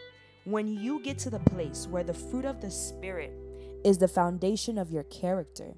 When 0.46 0.68
you 0.68 1.02
get 1.02 1.20
to 1.20 1.30
the 1.30 1.40
place 1.40 1.88
where 1.88 2.04
the 2.04 2.14
fruit 2.14 2.46
of 2.46 2.62
the 2.62 2.72
Spirit 2.72 3.32
is 3.84 3.98
the 3.98 4.08
foundation 4.08 4.78
of 4.78 4.92
your 4.92 5.04
character, 5.04 5.76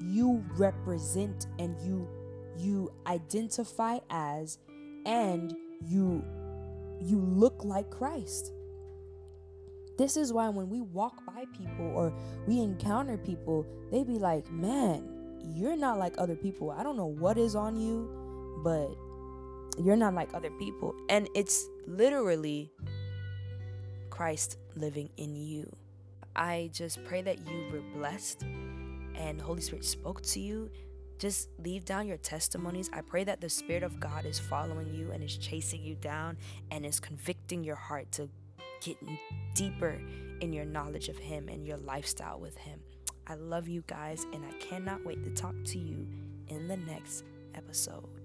you 0.00 0.44
represent 0.56 1.46
and 1.58 1.76
you 1.80 2.08
you 2.56 2.92
identify 3.06 3.98
as 4.10 4.58
and 5.06 5.56
you 5.84 6.24
you 7.00 7.18
look 7.18 7.64
like 7.64 7.90
Christ. 7.90 8.52
This 9.96 10.16
is 10.16 10.32
why 10.32 10.48
when 10.48 10.68
we 10.68 10.80
walk 10.80 11.24
by 11.26 11.44
people 11.56 11.86
or 11.86 12.12
we 12.46 12.60
encounter 12.60 13.16
people, 13.16 13.66
they 13.90 14.04
be 14.04 14.18
like, 14.18 14.48
"Man, 14.50 15.08
you're 15.54 15.76
not 15.76 15.98
like 15.98 16.14
other 16.18 16.36
people. 16.36 16.70
I 16.70 16.82
don't 16.82 16.96
know 16.96 17.06
what 17.06 17.36
is 17.36 17.56
on 17.56 17.76
you, 17.76 18.08
but 18.62 18.96
you're 19.82 19.96
not 19.96 20.14
like 20.14 20.34
other 20.34 20.50
people. 20.50 20.94
And 21.08 21.28
it's 21.34 21.68
literally 21.86 22.72
Christ 24.18 24.58
living 24.74 25.10
in 25.16 25.36
you. 25.36 25.70
I 26.34 26.70
just 26.72 27.04
pray 27.04 27.22
that 27.22 27.38
you 27.48 27.66
were 27.72 27.82
blessed 27.96 28.42
and 29.14 29.40
Holy 29.40 29.60
Spirit 29.60 29.84
spoke 29.84 30.22
to 30.22 30.40
you. 30.40 30.72
Just 31.20 31.50
leave 31.62 31.84
down 31.84 32.08
your 32.08 32.16
testimonies. 32.16 32.90
I 32.92 33.02
pray 33.02 33.22
that 33.22 33.40
the 33.40 33.48
Spirit 33.48 33.84
of 33.84 34.00
God 34.00 34.26
is 34.26 34.36
following 34.40 34.92
you 34.92 35.12
and 35.12 35.22
is 35.22 35.36
chasing 35.36 35.84
you 35.84 35.94
down 35.94 36.36
and 36.72 36.84
is 36.84 36.98
convicting 36.98 37.62
your 37.62 37.76
heart 37.76 38.10
to 38.10 38.28
get 38.80 38.96
deeper 39.54 40.00
in 40.40 40.52
your 40.52 40.64
knowledge 40.64 41.08
of 41.08 41.16
Him 41.16 41.48
and 41.48 41.64
your 41.64 41.76
lifestyle 41.76 42.40
with 42.40 42.56
Him. 42.56 42.80
I 43.28 43.34
love 43.34 43.68
you 43.68 43.84
guys, 43.86 44.26
and 44.32 44.44
I 44.44 44.52
cannot 44.54 45.06
wait 45.06 45.22
to 45.22 45.30
talk 45.30 45.54
to 45.66 45.78
you 45.78 46.08
in 46.48 46.66
the 46.66 46.76
next 46.76 47.22
episode. 47.54 48.17